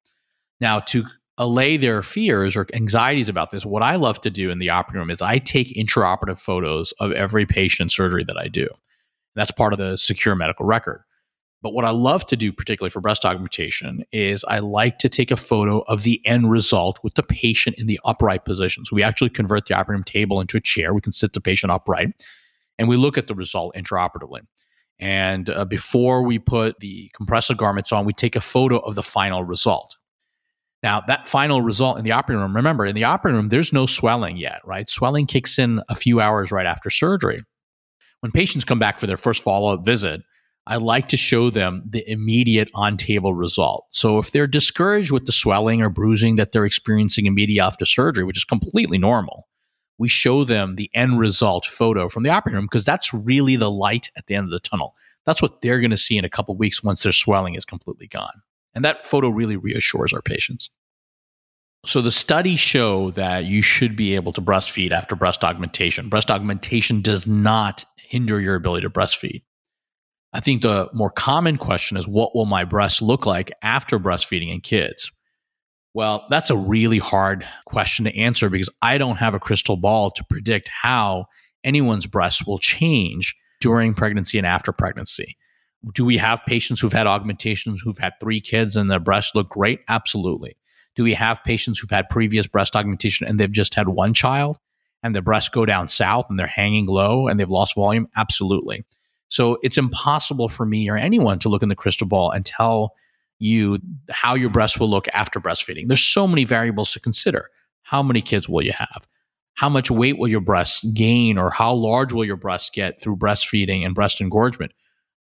Now, 0.62 0.80
to 0.82 1.06
allay 1.38 1.78
their 1.78 2.04
fears 2.04 2.56
or 2.56 2.68
anxieties 2.74 3.30
about 3.30 3.52
this, 3.52 3.66
what 3.66 3.84
I 3.84 3.96
love 3.96 4.20
to 4.22 4.30
do 4.30 4.50
in 4.50 4.60
the 4.60 4.70
operating 4.70 5.00
room 5.00 5.10
is 5.10 5.22
I 5.22 5.38
take 5.38 5.76
intraoperative 5.76 6.40
photos 6.40 6.94
of 7.00 7.12
every 7.12 7.46
patient 7.46 7.92
surgery 7.92 8.24
that 8.26 8.38
I 8.38 8.48
do. 8.48 8.68
That's 9.36 9.52
part 9.52 9.74
of 9.74 9.80
the 9.80 9.98
secure 9.98 10.36
medical 10.36 10.66
record. 10.66 11.04
But 11.62 11.74
what 11.74 11.84
I 11.84 11.90
love 11.90 12.26
to 12.28 12.38
do, 12.38 12.54
particularly 12.54 12.90
for 12.90 13.02
breast 13.02 13.26
augmentation, 13.26 14.06
is 14.14 14.46
I 14.48 14.60
like 14.60 14.98
to 15.00 15.10
take 15.10 15.30
a 15.30 15.36
photo 15.36 15.80
of 15.82 16.04
the 16.04 16.26
end 16.26 16.50
result 16.50 17.00
with 17.04 17.16
the 17.16 17.24
patient 17.24 17.76
in 17.78 17.88
the 17.88 18.00
upright 18.06 18.46
position. 18.46 18.86
So 18.86 18.96
we 18.96 19.04
actually 19.04 19.30
convert 19.30 19.68
the 19.68 19.76
operating 19.76 20.06
table 20.06 20.40
into 20.40 20.56
a 20.56 20.62
chair. 20.62 20.94
We 20.94 21.02
can 21.02 21.12
sit 21.12 21.34
the 21.34 21.42
patient 21.42 21.72
upright 21.72 22.10
and 22.78 22.88
we 22.88 22.96
look 22.96 23.18
at 23.18 23.28
the 23.28 23.36
result 23.36 23.76
intraoperatively. 23.76 24.42
And 25.00 25.50
uh, 25.50 25.66
before 25.66 26.24
we 26.24 26.40
put 26.40 26.80
the 26.80 27.12
compressive 27.14 27.58
garments 27.58 27.92
on, 27.92 28.06
we 28.06 28.14
take 28.14 28.36
a 28.36 28.42
photo 28.42 28.78
of 28.78 28.96
the 28.96 29.04
final 29.04 29.44
result. 29.44 29.96
Now, 30.82 31.02
that 31.08 31.28
final 31.28 31.62
result 31.62 31.98
in 31.98 32.06
the 32.06 32.14
operating 32.14 32.42
room, 32.42 32.56
remember, 32.56 32.86
in 32.86 32.96
the 32.96 33.04
operating 33.04 33.38
room, 33.38 33.50
there's 33.50 33.74
no 33.74 33.86
swelling 33.86 34.38
yet, 34.38 34.62
right? 34.66 34.90
Swelling 34.90 35.28
kicks 35.28 35.60
in 35.60 35.82
a 35.90 35.96
few 35.96 36.22
hours 36.22 36.52
right 36.52 36.66
after 36.66 36.90
surgery. 36.90 37.42
When 38.22 38.32
patients 38.32 38.64
come 38.64 38.80
back 38.80 38.98
for 38.98 39.08
their 39.08 39.18
first 39.18 39.44
follow 39.44 39.74
up 39.74 39.86
visit, 39.86 40.22
I 40.70 40.76
like 40.76 41.08
to 41.08 41.18
show 41.18 41.50
them 41.50 41.82
the 41.84 42.08
immediate 42.08 42.70
on 42.76 42.96
table 42.96 43.34
result. 43.34 43.88
So 43.90 44.20
if 44.20 44.30
they're 44.30 44.46
discouraged 44.46 45.12
with 45.12 45.26
the 45.26 45.32
swelling 45.32 45.82
or 45.82 45.90
bruising 45.90 46.36
that 46.36 46.52
they're 46.52 46.64
experiencing 46.64 47.26
immediately 47.26 47.60
after 47.60 47.86
surgery, 47.86 48.24
which 48.24 48.38
is 48.38 48.44
completely 48.44 49.00
normal, 49.00 49.48
we 49.98 50.08
show 50.08 50.44
them 50.44 50.76
the 50.76 50.92
end 50.94 51.18
result 51.18 51.66
photo 51.66 52.08
from 52.08 52.22
the 52.22 52.30
operating 52.30 52.58
room 52.58 52.66
because 52.66 52.86
that's 52.86 53.12
really 53.12 53.56
the 53.56 53.72
light 53.72 54.12
at 54.16 54.28
the 54.28 54.36
end 54.36 54.46
of 54.46 54.52
the 54.52 54.60
tunnel. 54.60 54.94
That's 55.26 55.42
what 55.42 55.62
they're 55.64 55.80
going 55.80 55.90
to 55.90 55.98
see 55.98 56.20
in 56.20 56.24
a 56.24 56.30
couple 56.30 56.56
weeks 56.56 56.84
once 56.84 57.02
their 57.02 57.14
swelling 57.14 57.56
is 57.56 57.66
completely 57.66 58.08
gone. 58.08 58.44
And 58.76 58.86
that 58.86 59.08
photo 59.08 59.30
really 59.30 59.58
reassures 59.58 60.14
our 60.14 60.22
patients. 60.22 60.70
So 61.84 62.00
the 62.04 62.12
studies 62.12 62.60
show 62.60 63.10
that 63.12 63.46
you 63.46 63.64
should 63.64 63.96
be 63.96 64.14
able 64.14 64.34
to 64.34 64.42
breastfeed 64.42 64.92
after 64.92 65.16
breast 65.16 65.44
augmentation. 65.44 66.10
Breast 66.10 66.30
augmentation 66.30 67.02
does 67.02 67.26
not 67.26 67.86
hinder 67.98 68.40
your 68.40 68.54
ability 68.54 68.84
to 68.84 68.90
breastfeed. 68.92 69.42
I 70.34 70.40
think 70.40 70.62
the 70.62 70.90
more 70.94 71.10
common 71.10 71.58
question 71.58 71.98
is 71.98 72.08
what 72.08 72.36
will 72.36 72.46
my 72.46 72.64
breast 72.64 73.02
look 73.02 73.26
like 73.26 73.52
after 73.64 74.00
breastfeeding 74.00 74.54
in 74.54 74.62
kids? 74.62 75.12
Well, 75.96 76.28
that's 76.30 76.52
a 76.52 76.58
really 76.58 77.00
hard 77.00 77.48
question 77.66 78.06
to 78.06 78.16
answer 78.16 78.50
because 78.50 78.70
I 78.82 79.00
don't 79.00 79.18
have 79.18 79.34
a 79.34 79.40
crystal 79.40 79.76
ball 79.76 80.12
to 80.12 80.24
predict 80.24 80.70
how 80.70 81.26
anyone's 81.64 82.06
breasts 82.06 82.46
will 82.46 82.60
change 82.60 83.36
during 83.60 83.94
pregnancy 83.94 84.38
and 84.38 84.46
after 84.46 84.72
pregnancy. 84.72 85.36
Do 85.94 86.06
we 86.06 86.18
have 86.18 86.46
patients 86.46 86.80
who've 86.80 86.94
had 86.94 87.08
augmentations 87.08 87.82
who've 87.82 87.98
had 87.98 88.14
three 88.20 88.40
kids 88.40 88.76
and 88.76 88.92
their 88.92 89.00
breasts 89.00 89.34
look 89.34 89.50
great? 89.50 89.80
Absolutely. 89.88 90.58
Do 90.96 91.04
we 91.04 91.14
have 91.14 91.44
patients 91.44 91.80
who've 91.80 91.90
had 91.90 92.10
previous 92.10 92.46
breast 92.46 92.76
augmentation 92.76 93.26
and 93.26 93.40
they've 93.40 93.52
just 93.52 93.74
had 93.74 93.90
one 93.90 94.14
child 94.14 94.60
and 95.02 95.16
their 95.16 95.22
breasts 95.22 95.50
go 95.50 95.66
down 95.66 95.88
south 95.88 96.28
and 96.30 96.38
they're 96.38 96.48
hanging 96.48 96.86
low 96.86 97.28
and 97.28 97.40
they've 97.40 97.50
lost 97.50 97.76
volume? 97.76 98.08
Absolutely. 98.16 98.84
So 99.30 99.58
it's 99.62 99.78
impossible 99.78 100.50
for 100.50 100.66
me 100.66 100.90
or 100.90 100.98
anyone 100.98 101.40
to 101.40 101.50
look 101.50 101.64
in 101.64 101.70
the 101.70 101.76
crystal 101.76 102.08
ball 102.08 102.32
and 102.32 102.46
tell 102.46 102.94
you 103.40 103.80
how 104.10 104.36
your 104.36 104.50
breast 104.50 104.80
will 104.80 104.90
look 104.90 105.08
after 105.14 105.40
breastfeeding. 105.40 105.88
There's 105.88 106.04
so 106.04 106.28
many 106.28 106.44
variables 106.44 106.92
to 106.92 107.00
consider. 107.00 107.50
How 107.84 108.04
many 108.04 108.22
kids 108.22 108.50
will 108.50 108.64
you 108.64 108.74
have? 108.74 109.08
How 109.54 109.70
much 109.70 109.90
weight 109.92 110.18
will 110.18 110.28
your 110.28 110.42
breasts 110.42 110.84
gain 110.94 111.38
or 111.38 111.50
how 111.50 111.74
large 111.74 112.14
will 112.14 112.26
your 112.26 112.38
breasts 112.38 112.70
get 112.70 113.00
through 113.00 113.18
breastfeeding 113.18 113.86
and 113.86 113.96
breast 113.96 114.20
engorgement? 114.22 114.72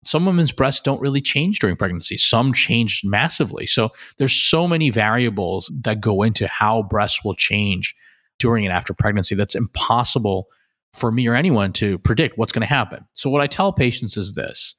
Some 0.04 0.26
women's 0.26 0.52
breasts 0.52 0.82
don't 0.82 1.02
really 1.02 1.22
change 1.22 1.60
during 1.60 1.76
pregnancy. 1.76 2.17
Some 2.17 2.54
change 2.54 3.02
massively. 3.04 3.65
So 3.65 3.89
there's 4.17 4.34
so 4.34 4.67
many 4.67 4.89
variables 4.89 5.72
that 5.82 6.02
go 6.02 6.22
into 6.24 6.48
how 6.48 6.84
breasts 6.84 7.24
will 7.24 7.34
change 7.36 7.96
during 8.39 8.65
and 8.65 8.74
after 8.74 8.93
pregnancy 8.93 9.36
that's 9.36 9.56
impossible 9.56 10.48
for 10.93 11.12
me 11.12 11.28
or 11.28 11.36
anyone 11.36 11.73
to 11.73 11.97
predict 12.00 12.38
what's 12.38 12.52
going 12.52 12.62
to 12.62 12.67
happen. 12.67 13.06
So, 13.13 13.30
what 13.30 13.41
I 13.41 13.47
tell 13.47 13.73
patients 13.73 14.17
is 14.17 14.34
this 14.34 14.76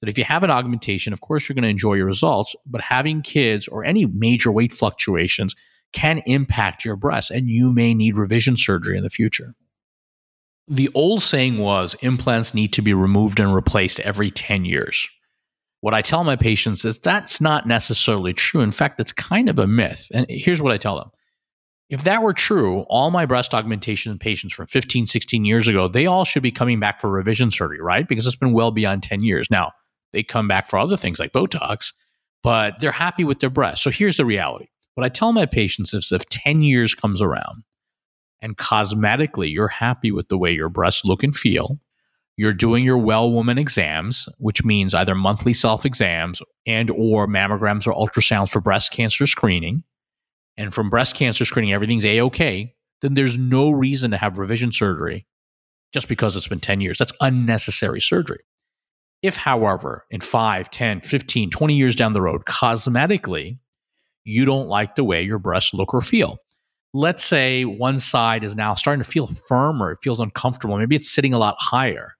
that 0.00 0.08
if 0.08 0.18
you 0.18 0.24
have 0.24 0.42
an 0.42 0.50
augmentation, 0.50 1.12
of 1.12 1.20
course, 1.20 1.48
you're 1.48 1.54
going 1.54 1.62
to 1.62 1.68
enjoy 1.68 1.94
your 1.94 2.06
results, 2.06 2.56
but 2.66 2.80
having 2.80 3.22
kids 3.22 3.68
or 3.68 3.84
any 3.84 4.04
major 4.04 4.50
weight 4.50 4.72
fluctuations 4.72 5.54
can 5.92 6.22
impact 6.26 6.84
your 6.84 6.96
breasts, 6.96 7.30
and 7.30 7.48
you 7.48 7.72
may 7.72 7.94
need 7.94 8.16
revision 8.16 8.56
surgery 8.56 8.96
in 8.96 9.04
the 9.04 9.10
future. 9.10 9.54
The 10.68 10.90
old 10.94 11.22
saying 11.22 11.58
was 11.58 11.94
implants 12.00 12.54
need 12.54 12.72
to 12.72 12.82
be 12.82 12.94
removed 12.94 13.38
and 13.38 13.54
replaced 13.54 14.00
every 14.00 14.30
10 14.30 14.64
years. 14.64 15.06
What 15.80 15.94
I 15.94 16.02
tell 16.02 16.24
my 16.24 16.36
patients 16.36 16.84
is 16.84 16.98
that's 16.98 17.40
not 17.40 17.66
necessarily 17.66 18.32
true. 18.32 18.60
In 18.60 18.70
fact, 18.70 18.98
that's 18.98 19.12
kind 19.12 19.48
of 19.48 19.58
a 19.58 19.66
myth. 19.66 20.08
And 20.14 20.26
here's 20.28 20.62
what 20.62 20.72
I 20.72 20.76
tell 20.76 20.96
them 20.96 21.10
if 21.92 22.04
that 22.04 22.22
were 22.22 22.32
true, 22.32 22.86
all 22.88 23.10
my 23.10 23.26
breast 23.26 23.52
augmentation 23.52 24.18
patients 24.18 24.54
from 24.54 24.66
15, 24.66 25.06
16 25.06 25.44
years 25.44 25.68
ago, 25.68 25.88
they 25.88 26.06
all 26.06 26.24
should 26.24 26.42
be 26.42 26.50
coming 26.50 26.80
back 26.80 26.98
for 26.98 27.10
revision 27.10 27.50
surgery, 27.50 27.82
right? 27.82 28.08
Because 28.08 28.26
it's 28.26 28.34
been 28.34 28.54
well 28.54 28.70
beyond 28.70 29.02
10 29.02 29.22
years. 29.22 29.46
Now, 29.50 29.72
they 30.14 30.22
come 30.22 30.48
back 30.48 30.70
for 30.70 30.78
other 30.78 30.96
things 30.96 31.18
like 31.18 31.32
Botox, 31.32 31.92
but 32.42 32.80
they're 32.80 32.92
happy 32.92 33.24
with 33.24 33.40
their 33.40 33.50
breast. 33.50 33.82
So 33.82 33.90
here's 33.90 34.16
the 34.16 34.24
reality. 34.24 34.68
What 34.94 35.04
I 35.04 35.10
tell 35.10 35.32
my 35.32 35.44
patients 35.44 35.92
is 35.92 36.10
if 36.12 36.26
10 36.30 36.62
years 36.62 36.94
comes 36.94 37.20
around 37.20 37.62
and 38.40 38.56
cosmetically 38.56 39.52
you're 39.52 39.68
happy 39.68 40.10
with 40.10 40.30
the 40.30 40.38
way 40.38 40.50
your 40.50 40.70
breasts 40.70 41.04
look 41.04 41.22
and 41.22 41.36
feel, 41.36 41.78
you're 42.38 42.54
doing 42.54 42.84
your 42.84 42.96
well 42.96 43.30
woman 43.30 43.58
exams, 43.58 44.30
which 44.38 44.64
means 44.64 44.94
either 44.94 45.14
monthly 45.14 45.52
self 45.52 45.84
exams 45.84 46.40
and 46.66 46.88
or 46.90 47.26
mammograms 47.26 47.86
or 47.86 47.92
ultrasounds 47.92 48.48
for 48.48 48.62
breast 48.62 48.92
cancer 48.92 49.26
screening, 49.26 49.84
and 50.56 50.74
from 50.74 50.90
breast 50.90 51.14
cancer 51.14 51.44
screening, 51.44 51.72
everything's 51.72 52.04
A 52.04 52.20
OK, 52.20 52.74
then 53.00 53.14
there's 53.14 53.38
no 53.38 53.70
reason 53.70 54.10
to 54.10 54.16
have 54.16 54.38
revision 54.38 54.72
surgery 54.72 55.26
just 55.92 56.08
because 56.08 56.36
it's 56.36 56.48
been 56.48 56.60
10 56.60 56.80
years. 56.80 56.98
That's 56.98 57.12
unnecessary 57.20 58.00
surgery. 58.00 58.40
If, 59.22 59.36
however, 59.36 60.04
in 60.10 60.20
5, 60.20 60.70
10, 60.70 61.00
15, 61.02 61.50
20 61.50 61.74
years 61.74 61.94
down 61.94 62.12
the 62.12 62.22
road, 62.22 62.44
cosmetically, 62.44 63.58
you 64.24 64.44
don't 64.44 64.68
like 64.68 64.94
the 64.94 65.04
way 65.04 65.22
your 65.22 65.38
breasts 65.38 65.74
look 65.74 65.94
or 65.94 66.00
feel. 66.00 66.38
Let's 66.94 67.24
say 67.24 67.64
one 67.64 67.98
side 67.98 68.44
is 68.44 68.54
now 68.54 68.74
starting 68.74 69.02
to 69.02 69.08
feel 69.08 69.26
firmer, 69.26 69.92
it 69.92 69.98
feels 70.02 70.20
uncomfortable, 70.20 70.76
maybe 70.76 70.96
it's 70.96 71.10
sitting 71.10 71.32
a 71.32 71.38
lot 71.38 71.56
higher. 71.58 72.14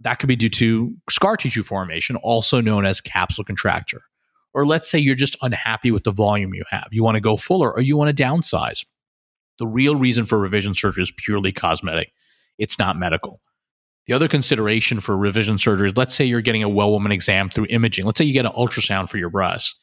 That 0.00 0.18
could 0.18 0.28
be 0.28 0.36
due 0.36 0.48
to 0.48 0.94
scar 1.08 1.36
tissue 1.36 1.62
formation, 1.62 2.16
also 2.16 2.60
known 2.60 2.86
as 2.86 3.00
capsule 3.00 3.44
contracture. 3.44 4.02
Or 4.52 4.66
let's 4.66 4.90
say 4.90 4.98
you're 4.98 5.14
just 5.14 5.36
unhappy 5.42 5.90
with 5.90 6.04
the 6.04 6.10
volume 6.10 6.54
you 6.54 6.64
have. 6.70 6.88
You 6.90 7.04
want 7.04 7.16
to 7.16 7.20
go 7.20 7.36
fuller 7.36 7.72
or 7.72 7.80
you 7.80 7.96
want 7.96 8.16
to 8.16 8.22
downsize. 8.22 8.84
The 9.58 9.66
real 9.66 9.94
reason 9.94 10.26
for 10.26 10.38
revision 10.38 10.74
surgery 10.74 11.02
is 11.02 11.12
purely 11.16 11.52
cosmetic, 11.52 12.12
it's 12.58 12.78
not 12.78 12.98
medical. 12.98 13.40
The 14.06 14.14
other 14.14 14.28
consideration 14.28 15.00
for 15.00 15.16
revision 15.16 15.58
surgery 15.58 15.88
is 15.88 15.96
let's 15.96 16.14
say 16.14 16.24
you're 16.24 16.40
getting 16.40 16.62
a 16.62 16.68
well 16.68 16.90
woman 16.90 17.12
exam 17.12 17.50
through 17.50 17.66
imaging. 17.70 18.06
Let's 18.06 18.18
say 18.18 18.24
you 18.24 18.32
get 18.32 18.46
an 18.46 18.52
ultrasound 18.52 19.08
for 19.08 19.18
your 19.18 19.30
breast, 19.30 19.76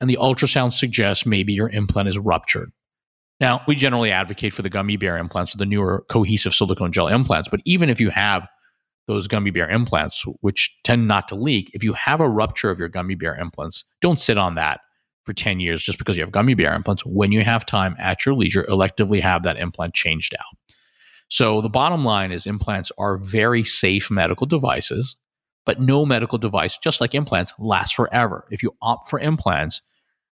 and 0.00 0.10
the 0.10 0.18
ultrasound 0.20 0.74
suggests 0.74 1.24
maybe 1.24 1.52
your 1.52 1.70
implant 1.70 2.08
is 2.08 2.18
ruptured. 2.18 2.72
Now, 3.40 3.62
we 3.66 3.74
generally 3.74 4.10
advocate 4.10 4.52
for 4.52 4.60
the 4.60 4.68
gummy 4.68 4.96
bear 4.96 5.16
implants 5.16 5.54
or 5.54 5.58
the 5.58 5.64
newer 5.64 6.04
cohesive 6.10 6.54
silicone 6.54 6.92
gel 6.92 7.08
implants, 7.08 7.48
but 7.48 7.60
even 7.64 7.88
if 7.88 7.98
you 7.98 8.10
have 8.10 8.46
those 9.10 9.26
gummy 9.26 9.50
bear 9.50 9.68
implants, 9.68 10.24
which 10.40 10.78
tend 10.84 11.08
not 11.08 11.26
to 11.28 11.34
leak, 11.34 11.70
if 11.74 11.82
you 11.82 11.92
have 11.94 12.20
a 12.20 12.28
rupture 12.28 12.70
of 12.70 12.78
your 12.78 12.88
gummy 12.88 13.16
bear 13.16 13.34
implants, 13.34 13.84
don't 14.00 14.20
sit 14.20 14.38
on 14.38 14.54
that 14.54 14.80
for 15.24 15.32
10 15.32 15.58
years 15.60 15.82
just 15.82 15.98
because 15.98 16.16
you 16.16 16.22
have 16.22 16.32
gummy 16.32 16.54
bear 16.54 16.74
implants. 16.74 17.04
When 17.04 17.32
you 17.32 17.44
have 17.44 17.66
time 17.66 17.96
at 17.98 18.24
your 18.24 18.34
leisure, 18.34 18.64
electively 18.68 19.20
have 19.20 19.42
that 19.42 19.56
implant 19.56 19.94
changed 19.94 20.34
out. 20.38 20.74
So 21.28 21.60
the 21.60 21.68
bottom 21.68 22.04
line 22.04 22.30
is 22.30 22.46
implants 22.46 22.90
are 22.98 23.18
very 23.18 23.64
safe 23.64 24.10
medical 24.10 24.46
devices, 24.46 25.16
but 25.66 25.80
no 25.80 26.06
medical 26.06 26.38
device, 26.38 26.78
just 26.78 27.00
like 27.00 27.14
implants, 27.14 27.52
lasts 27.58 27.94
forever. 27.94 28.46
If 28.50 28.62
you 28.62 28.76
opt 28.80 29.10
for 29.10 29.18
implants, 29.18 29.82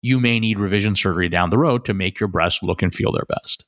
you 0.01 0.19
may 0.19 0.39
need 0.39 0.59
revision 0.59 0.95
surgery 0.95 1.29
down 1.29 1.49
the 1.49 1.57
road 1.57 1.85
to 1.85 1.93
make 1.93 2.19
your 2.19 2.27
breasts 2.27 2.63
look 2.63 2.81
and 2.81 2.93
feel 2.93 3.11
their 3.11 3.25
best. 3.27 3.65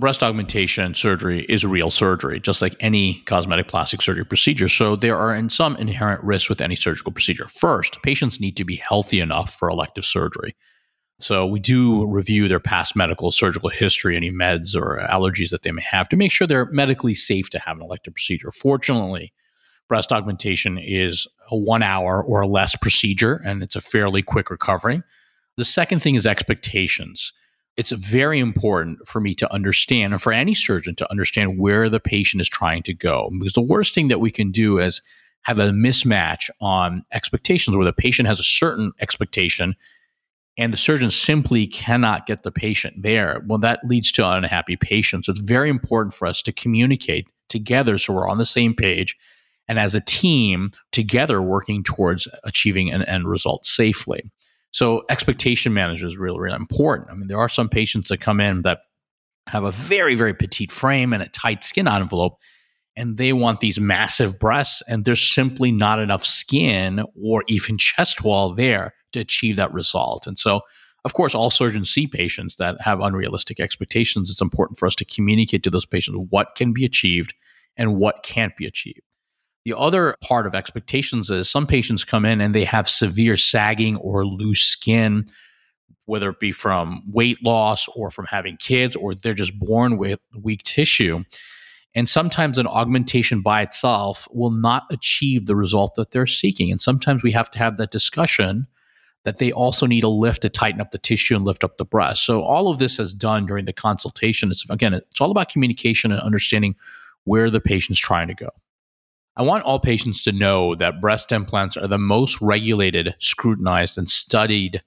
Breast 0.00 0.24
augmentation 0.24 0.92
surgery 0.94 1.46
is 1.48 1.64
real 1.64 1.88
surgery, 1.88 2.40
just 2.40 2.60
like 2.60 2.74
any 2.80 3.22
cosmetic 3.26 3.68
plastic 3.68 4.02
surgery 4.02 4.24
procedure. 4.24 4.68
So 4.68 4.96
there 4.96 5.16
are 5.16 5.32
in 5.32 5.50
some 5.50 5.76
inherent 5.76 6.22
risks 6.24 6.48
with 6.48 6.60
any 6.60 6.74
surgical 6.74 7.12
procedure. 7.12 7.46
First, 7.46 8.02
patients 8.02 8.40
need 8.40 8.56
to 8.56 8.64
be 8.64 8.74
healthy 8.74 9.20
enough 9.20 9.54
for 9.54 9.68
elective 9.68 10.04
surgery. 10.04 10.56
So 11.20 11.46
we 11.46 11.60
do 11.60 12.06
review 12.06 12.48
their 12.48 12.58
past 12.58 12.96
medical, 12.96 13.30
surgical 13.30 13.70
history, 13.70 14.16
any 14.16 14.32
meds 14.32 14.74
or 14.74 14.98
allergies 15.08 15.50
that 15.50 15.62
they 15.62 15.70
may 15.70 15.82
have 15.88 16.08
to 16.08 16.16
make 16.16 16.32
sure 16.32 16.48
they're 16.48 16.66
medically 16.72 17.14
safe 17.14 17.48
to 17.50 17.60
have 17.60 17.76
an 17.76 17.82
elective 17.84 18.14
procedure. 18.14 18.50
Fortunately, 18.50 19.32
breast 19.88 20.10
augmentation 20.10 20.76
is 20.76 21.28
a 21.52 21.56
one 21.56 21.84
hour 21.84 22.20
or 22.20 22.46
less 22.46 22.74
procedure, 22.74 23.40
and 23.44 23.62
it's 23.62 23.76
a 23.76 23.80
fairly 23.80 24.22
quick 24.22 24.50
recovery. 24.50 25.04
The 25.56 25.64
second 25.64 26.00
thing 26.00 26.16
is 26.16 26.26
expectations. 26.26 27.32
It's 27.76 27.90
very 27.90 28.38
important 28.38 29.06
for 29.06 29.20
me 29.20 29.34
to 29.34 29.52
understand, 29.52 30.12
and 30.12 30.22
for 30.22 30.32
any 30.32 30.54
surgeon 30.54 30.94
to 30.96 31.10
understand 31.10 31.58
where 31.58 31.88
the 31.88 32.00
patient 32.00 32.40
is 32.40 32.48
trying 32.48 32.82
to 32.84 32.94
go. 32.94 33.30
Because 33.38 33.54
the 33.54 33.60
worst 33.60 33.94
thing 33.94 34.08
that 34.08 34.20
we 34.20 34.30
can 34.30 34.52
do 34.52 34.78
is 34.78 35.02
have 35.42 35.58
a 35.58 35.70
mismatch 35.70 36.50
on 36.60 37.04
expectations 37.12 37.76
where 37.76 37.84
the 37.84 37.92
patient 37.92 38.28
has 38.28 38.40
a 38.40 38.44
certain 38.44 38.92
expectation 39.00 39.74
and 40.56 40.72
the 40.72 40.78
surgeon 40.78 41.10
simply 41.10 41.66
cannot 41.66 42.26
get 42.26 42.44
the 42.44 42.52
patient 42.52 43.02
there. 43.02 43.42
Well, 43.46 43.58
that 43.58 43.80
leads 43.84 44.12
to 44.12 44.28
unhappy 44.28 44.76
patients. 44.76 45.26
So 45.26 45.32
it's 45.32 45.40
very 45.40 45.68
important 45.68 46.14
for 46.14 46.26
us 46.26 46.42
to 46.42 46.52
communicate 46.52 47.26
together 47.48 47.98
so 47.98 48.12
we're 48.12 48.28
on 48.28 48.38
the 48.38 48.46
same 48.46 48.74
page 48.74 49.16
and 49.68 49.78
as 49.78 49.94
a 49.94 50.00
team 50.00 50.70
together 50.92 51.42
working 51.42 51.82
towards 51.82 52.28
achieving 52.44 52.90
an 52.90 53.02
end 53.04 53.28
result 53.28 53.66
safely. 53.66 54.30
So 54.74 55.04
expectation 55.08 55.72
management 55.72 56.12
is 56.12 56.18
really, 56.18 56.40
really 56.40 56.56
important. 56.56 57.08
I 57.08 57.14
mean, 57.14 57.28
there 57.28 57.38
are 57.38 57.48
some 57.48 57.68
patients 57.68 58.08
that 58.08 58.20
come 58.20 58.40
in 58.40 58.62
that 58.62 58.80
have 59.46 59.62
a 59.62 59.70
very, 59.70 60.16
very 60.16 60.34
petite 60.34 60.72
frame 60.72 61.12
and 61.12 61.22
a 61.22 61.28
tight 61.28 61.62
skin 61.62 61.86
envelope, 61.86 62.38
and 62.96 63.16
they 63.16 63.32
want 63.32 63.60
these 63.60 63.78
massive 63.78 64.40
breasts, 64.40 64.82
and 64.88 65.04
there's 65.04 65.22
simply 65.22 65.70
not 65.70 66.00
enough 66.00 66.24
skin 66.24 67.04
or 67.14 67.44
even 67.46 67.78
chest 67.78 68.24
wall 68.24 68.52
there 68.52 68.94
to 69.12 69.20
achieve 69.20 69.54
that 69.54 69.72
result. 69.72 70.26
And 70.26 70.36
so, 70.36 70.62
of 71.04 71.14
course, 71.14 71.36
all 71.36 71.50
surgeons 71.50 71.88
see 71.88 72.08
patients 72.08 72.56
that 72.56 72.74
have 72.80 72.98
unrealistic 72.98 73.60
expectations. 73.60 74.28
It's 74.28 74.42
important 74.42 74.80
for 74.80 74.88
us 74.88 74.96
to 74.96 75.04
communicate 75.04 75.62
to 75.62 75.70
those 75.70 75.86
patients 75.86 76.26
what 76.30 76.56
can 76.56 76.72
be 76.72 76.84
achieved 76.84 77.32
and 77.76 77.94
what 77.94 78.24
can't 78.24 78.56
be 78.56 78.66
achieved. 78.66 79.02
The 79.64 79.76
other 79.76 80.16
part 80.20 80.46
of 80.46 80.54
expectations 80.54 81.30
is 81.30 81.48
some 81.48 81.66
patients 81.66 82.04
come 82.04 82.24
in 82.24 82.40
and 82.40 82.54
they 82.54 82.64
have 82.64 82.88
severe 82.88 83.36
sagging 83.36 83.96
or 83.96 84.26
loose 84.26 84.60
skin, 84.60 85.24
whether 86.04 86.28
it 86.30 86.40
be 86.40 86.52
from 86.52 87.02
weight 87.10 87.42
loss 87.42 87.88
or 87.94 88.10
from 88.10 88.26
having 88.26 88.58
kids, 88.58 88.94
or 88.94 89.14
they're 89.14 89.32
just 89.32 89.58
born 89.58 89.96
with 89.96 90.20
weak 90.38 90.62
tissue. 90.64 91.24
And 91.94 92.08
sometimes 92.08 92.58
an 92.58 92.66
augmentation 92.66 93.40
by 93.40 93.62
itself 93.62 94.28
will 94.32 94.50
not 94.50 94.84
achieve 94.90 95.46
the 95.46 95.56
result 95.56 95.94
that 95.94 96.10
they're 96.10 96.26
seeking. 96.26 96.70
And 96.70 96.80
sometimes 96.80 97.22
we 97.22 97.32
have 97.32 97.50
to 97.52 97.58
have 97.58 97.78
that 97.78 97.90
discussion 97.90 98.66
that 99.24 99.38
they 99.38 99.50
also 99.52 99.86
need 99.86 100.04
a 100.04 100.08
lift 100.08 100.42
to 100.42 100.50
tighten 100.50 100.80
up 100.82 100.90
the 100.90 100.98
tissue 100.98 101.36
and 101.36 101.44
lift 101.44 101.64
up 101.64 101.78
the 101.78 101.84
breast. 101.84 102.26
So 102.26 102.42
all 102.42 102.68
of 102.68 102.78
this 102.78 102.98
is 102.98 103.14
done 103.14 103.46
during 103.46 103.64
the 103.64 103.72
consultation. 103.72 104.50
It's 104.50 104.68
again, 104.68 104.92
it's 104.92 105.20
all 105.20 105.30
about 105.30 105.48
communication 105.48 106.12
and 106.12 106.20
understanding 106.20 106.74
where 107.24 107.48
the 107.48 107.60
patient's 107.60 108.00
trying 108.00 108.28
to 108.28 108.34
go. 108.34 108.50
I 109.36 109.42
want 109.42 109.64
all 109.64 109.80
patients 109.80 110.22
to 110.24 110.32
know 110.32 110.76
that 110.76 111.00
breast 111.00 111.32
implants 111.32 111.76
are 111.76 111.88
the 111.88 111.98
most 111.98 112.40
regulated, 112.40 113.16
scrutinized, 113.18 113.98
and 113.98 114.08
studied 114.08 114.82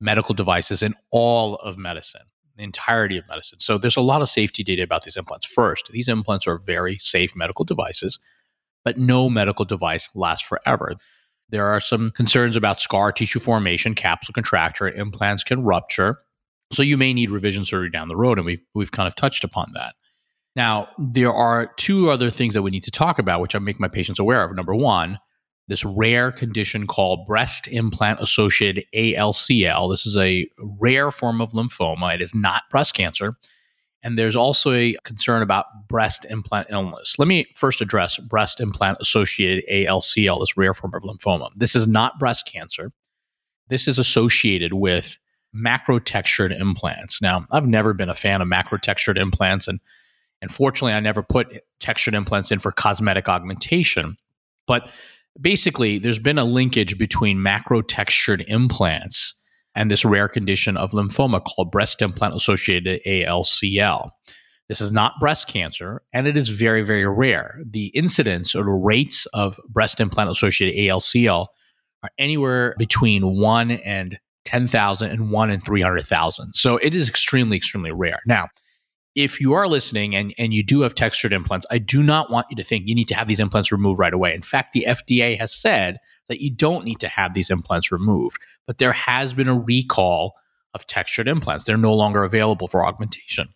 medical 0.00 0.34
devices 0.34 0.82
in 0.82 0.94
all 1.12 1.56
of 1.56 1.76
medicine, 1.76 2.22
the 2.56 2.62
entirety 2.62 3.18
of 3.18 3.28
medicine. 3.28 3.60
So 3.60 3.76
there's 3.76 3.96
a 3.96 4.00
lot 4.02 4.22
of 4.22 4.30
safety 4.30 4.64
data 4.64 4.82
about 4.82 5.02
these 5.02 5.16
implants. 5.16 5.46
First, 5.46 5.90
these 5.92 6.08
implants 6.08 6.46
are 6.46 6.56
very 6.56 6.96
safe 6.98 7.36
medical 7.36 7.64
devices, 7.64 8.18
but 8.84 8.98
no 8.98 9.28
medical 9.28 9.66
device 9.66 10.08
lasts 10.14 10.46
forever. 10.46 10.94
There 11.50 11.66
are 11.66 11.80
some 11.80 12.10
concerns 12.12 12.56
about 12.56 12.80
scar 12.80 13.12
tissue 13.12 13.38
formation, 13.38 13.94
capsule 13.94 14.32
contracture, 14.32 14.88
implants 14.88 15.44
can 15.44 15.62
rupture. 15.62 16.20
So 16.72 16.82
you 16.82 16.96
may 16.96 17.12
need 17.12 17.30
revision 17.30 17.66
surgery 17.66 17.90
down 17.90 18.08
the 18.08 18.16
road, 18.16 18.38
and 18.38 18.46
we've, 18.46 18.62
we've 18.74 18.92
kind 18.92 19.06
of 19.06 19.14
touched 19.14 19.44
upon 19.44 19.72
that. 19.74 19.94
Now, 20.56 20.88
there 20.98 21.32
are 21.32 21.72
two 21.76 22.10
other 22.10 22.30
things 22.30 22.54
that 22.54 22.62
we 22.62 22.70
need 22.70 22.84
to 22.84 22.90
talk 22.90 23.18
about, 23.18 23.40
which 23.40 23.54
I 23.54 23.58
make 23.58 23.80
my 23.80 23.88
patients 23.88 24.18
aware 24.18 24.44
of. 24.44 24.54
Number 24.54 24.74
one, 24.74 25.18
this 25.66 25.84
rare 25.84 26.30
condition 26.30 26.86
called 26.86 27.26
breast 27.26 27.66
implant 27.68 28.20
associated 28.20 28.84
ALCL. 28.94 29.90
This 29.90 30.06
is 30.06 30.16
a 30.16 30.46
rare 30.58 31.10
form 31.10 31.40
of 31.40 31.50
lymphoma. 31.50 32.14
It 32.14 32.20
is 32.20 32.34
not 32.34 32.62
breast 32.70 32.94
cancer. 32.94 33.36
And 34.02 34.18
there's 34.18 34.36
also 34.36 34.70
a 34.72 34.94
concern 35.04 35.40
about 35.40 35.64
breast 35.88 36.26
implant 36.28 36.68
illness. 36.70 37.18
Let 37.18 37.26
me 37.26 37.46
first 37.56 37.80
address 37.80 38.18
breast 38.18 38.60
implant 38.60 38.98
associated 39.00 39.64
ALCL, 39.72 40.40
this 40.40 40.56
rare 40.58 40.74
form 40.74 40.92
of 40.94 41.02
lymphoma. 41.02 41.48
This 41.56 41.74
is 41.74 41.88
not 41.88 42.18
breast 42.18 42.46
cancer. 42.46 42.92
This 43.70 43.88
is 43.88 43.98
associated 43.98 44.74
with 44.74 45.18
macro 45.54 45.98
textured 45.98 46.52
implants. 46.52 47.22
Now, 47.22 47.46
I've 47.50 47.66
never 47.66 47.94
been 47.94 48.10
a 48.10 48.14
fan 48.14 48.42
of 48.42 48.48
macro 48.48 48.76
textured 48.76 49.16
implants, 49.16 49.66
and 49.66 49.80
and 50.44 50.52
fortunately, 50.52 50.92
I 50.92 51.00
never 51.00 51.22
put 51.22 51.62
textured 51.80 52.12
implants 52.12 52.52
in 52.52 52.58
for 52.58 52.70
cosmetic 52.70 53.30
augmentation. 53.30 54.18
But 54.66 54.90
basically, 55.40 55.98
there's 55.98 56.18
been 56.18 56.36
a 56.36 56.44
linkage 56.44 56.98
between 56.98 57.42
macro 57.42 57.80
textured 57.80 58.44
implants 58.46 59.40
and 59.74 59.90
this 59.90 60.04
rare 60.04 60.28
condition 60.28 60.76
of 60.76 60.90
lymphoma 60.90 61.42
called 61.42 61.70
breast 61.70 62.02
implant 62.02 62.34
associated 62.34 63.00
ALCL. 63.06 64.10
This 64.68 64.82
is 64.82 64.92
not 64.92 65.18
breast 65.18 65.48
cancer, 65.48 66.02
and 66.12 66.26
it 66.26 66.36
is 66.36 66.50
very, 66.50 66.82
very 66.82 67.06
rare. 67.06 67.58
The 67.64 67.86
incidence 67.94 68.54
or 68.54 68.64
the 68.64 68.70
rates 68.70 69.24
of 69.32 69.58
breast 69.70 69.98
implant 69.98 70.28
associated 70.28 70.78
ALCL 70.78 71.46
are 72.02 72.10
anywhere 72.18 72.74
between 72.76 73.38
1 73.38 73.70
and 73.70 74.18
10,000 74.44 75.10
and 75.10 75.30
1 75.30 75.50
in 75.50 75.60
300,000. 75.62 76.52
So 76.52 76.76
it 76.76 76.94
is 76.94 77.08
extremely, 77.08 77.56
extremely 77.56 77.92
rare. 77.92 78.20
Now, 78.26 78.48
if 79.14 79.40
you 79.40 79.52
are 79.52 79.68
listening 79.68 80.16
and, 80.16 80.34
and 80.38 80.52
you 80.52 80.62
do 80.62 80.80
have 80.80 80.94
textured 80.94 81.32
implants, 81.32 81.66
I 81.70 81.78
do 81.78 82.02
not 82.02 82.30
want 82.30 82.46
you 82.50 82.56
to 82.56 82.64
think 82.64 82.86
you 82.86 82.94
need 82.94 83.08
to 83.08 83.14
have 83.14 83.28
these 83.28 83.40
implants 83.40 83.70
removed 83.70 84.00
right 84.00 84.12
away. 84.12 84.34
In 84.34 84.42
fact, 84.42 84.72
the 84.72 84.86
FDA 84.88 85.38
has 85.38 85.54
said 85.54 85.98
that 86.28 86.40
you 86.40 86.50
don't 86.50 86.84
need 86.84 87.00
to 87.00 87.08
have 87.08 87.34
these 87.34 87.50
implants 87.50 87.92
removed, 87.92 88.38
but 88.66 88.78
there 88.78 88.92
has 88.92 89.32
been 89.32 89.48
a 89.48 89.58
recall 89.58 90.34
of 90.74 90.86
textured 90.86 91.28
implants. 91.28 91.64
They're 91.64 91.76
no 91.76 91.94
longer 91.94 92.24
available 92.24 92.66
for 92.66 92.84
augmentation. 92.84 93.48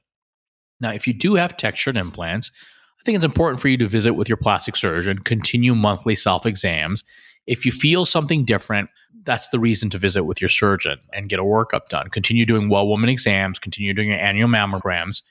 Now, 0.80 0.92
if 0.92 1.08
you 1.08 1.12
do 1.12 1.34
have 1.34 1.56
textured 1.56 1.96
implants, 1.96 2.52
I 3.00 3.04
think 3.04 3.16
it's 3.16 3.24
important 3.24 3.60
for 3.60 3.68
you 3.68 3.76
to 3.78 3.88
visit 3.88 4.14
with 4.14 4.28
your 4.28 4.36
plastic 4.36 4.76
surgeon, 4.76 5.18
continue 5.20 5.74
monthly 5.74 6.14
self 6.14 6.46
exams. 6.46 7.02
If 7.48 7.64
you 7.64 7.72
feel 7.72 8.04
something 8.04 8.44
different, 8.44 8.90
that's 9.24 9.48
the 9.48 9.58
reason 9.58 9.90
to 9.90 9.98
visit 9.98 10.24
with 10.24 10.40
your 10.40 10.50
surgeon 10.50 10.98
and 11.12 11.28
get 11.28 11.40
a 11.40 11.44
workup 11.44 11.88
done. 11.88 12.10
Continue 12.10 12.46
doing 12.46 12.68
well 12.68 12.86
woman 12.86 13.08
exams, 13.08 13.58
continue 13.58 13.92
doing 13.92 14.10
your 14.10 14.18
annual 14.18 14.48
mammograms 14.48 15.22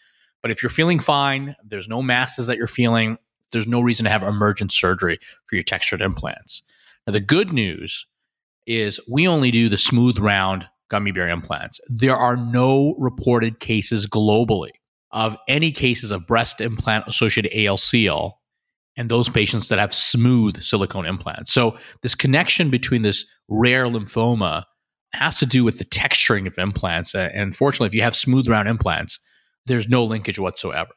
but 0.47 0.51
if 0.53 0.63
you're 0.63 0.69
feeling 0.69 0.99
fine, 0.99 1.57
there's 1.62 1.89
no 1.89 2.01
masses 2.01 2.47
that 2.47 2.55
you're 2.55 2.67
feeling, 2.67 3.17
there's 3.51 3.67
no 3.67 3.81
reason 3.81 4.05
to 4.05 4.10
have 4.10 4.23
emergent 4.23 4.71
surgery 4.71 5.19
for 5.45 5.55
your 5.55 5.63
textured 5.63 6.01
implants. 6.01 6.63
Now, 7.05 7.12
the 7.12 7.19
good 7.19 7.51
news 7.51 8.05
is 8.65 8.97
we 9.10 9.27
only 9.27 9.51
do 9.51 9.67
the 9.67 9.77
smooth 9.77 10.17
round 10.17 10.63
gummy 10.89 11.12
bear 11.12 11.27
implants. 11.27 11.81
There 11.89 12.15
are 12.15 12.38
no 12.38 12.95
reported 12.97 13.60
cases 13.60 14.07
globally 14.07 14.69
of 15.12 15.36
any 15.49 15.69
cases 15.69 16.12
of 16.12 16.25
breast 16.25 16.62
implant 16.62 17.10
associated 17.10 17.51
ALCL 17.51 18.31
and 18.95 19.10
those 19.10 19.27
patients 19.27 19.67
that 19.67 19.79
have 19.79 19.93
smooth 19.93 20.62
silicone 20.62 21.05
implants. 21.05 21.51
So, 21.51 21.77
this 22.03 22.15
connection 22.15 22.69
between 22.69 23.01
this 23.01 23.25
rare 23.49 23.88
lymphoma 23.88 24.63
has 25.12 25.39
to 25.39 25.45
do 25.45 25.65
with 25.65 25.77
the 25.77 25.83
texturing 25.83 26.47
of 26.47 26.57
implants. 26.57 27.13
And 27.13 27.53
fortunately, 27.53 27.88
if 27.88 27.95
you 27.95 28.01
have 28.01 28.15
smooth 28.15 28.47
round 28.47 28.69
implants, 28.69 29.19
there's 29.67 29.88
no 29.88 30.03
linkage 30.03 30.39
whatsoever. 30.39 30.91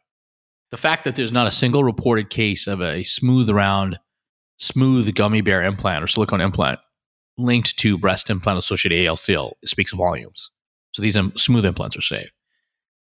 The 0.71 0.77
fact 0.77 1.05
that 1.05 1.17
there's 1.17 1.33
not 1.33 1.47
a 1.47 1.53
single 1.53 1.85
reported 1.85 2.31
case 2.31 2.67
of 2.67 2.81
a 2.81 3.03
smooth 3.03 3.51
round, 3.51 3.99
smooth 4.59 5.15
gummy 5.15 5.41
bear 5.41 5.63
implant 5.63 6.05
or 6.05 6.07
silicone 6.07 6.41
implant 6.41 6.79
linked 7.37 7.77
to 7.79 7.99
breast 7.99 8.31
implant 8.31 8.59
associated 8.59 9.07
ALCL 9.07 9.53
speaks 9.65 9.93
volumes. 9.93 10.51
So 10.93 11.03
these 11.03 11.19
smooth 11.37 11.65
implants 11.65 11.97
are 11.97 12.03
safe. 12.03 12.31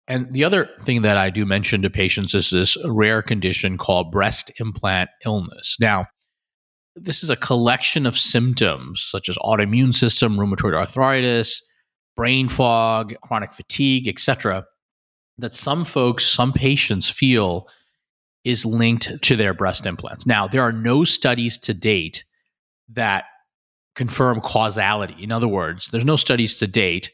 And 0.07 0.31
the 0.31 0.43
other 0.43 0.69
thing 0.83 1.01
that 1.01 1.17
I 1.17 1.31
do 1.31 1.45
mention 1.45 1.81
to 1.81 1.89
patients 1.89 2.35
is 2.35 2.51
this 2.51 2.77
rare 2.85 3.23
condition 3.23 3.77
called 3.77 4.11
breast 4.11 4.51
implant 4.59 5.09
illness. 5.25 5.77
Now, 5.79 6.05
this 6.95 7.23
is 7.23 7.29
a 7.29 7.35
collection 7.35 8.05
of 8.05 8.17
symptoms 8.17 9.05
such 9.09 9.29
as 9.29 9.37
autoimmune 9.37 9.93
system, 9.93 10.37
rheumatoid 10.37 10.75
arthritis, 10.75 11.61
brain 12.15 12.49
fog, 12.49 13.15
chronic 13.23 13.51
fatigue, 13.51 14.07
etc 14.07 14.65
that 15.37 15.55
some 15.55 15.85
folks, 15.85 16.25
some 16.25 16.53
patients 16.53 17.09
feel 17.09 17.67
is 18.43 18.65
linked 18.65 19.21
to 19.23 19.35
their 19.35 19.53
breast 19.53 19.85
implants. 19.85 20.25
Now, 20.25 20.47
there 20.47 20.61
are 20.61 20.71
no 20.71 21.03
studies 21.03 21.57
to 21.59 21.73
date 21.73 22.23
that 22.89 23.25
confirm 23.95 24.39
causality. 24.41 25.15
In 25.21 25.31
other 25.31 25.47
words, 25.47 25.89
there's 25.91 26.05
no 26.05 26.15
studies 26.15 26.55
to 26.59 26.67
date 26.67 27.11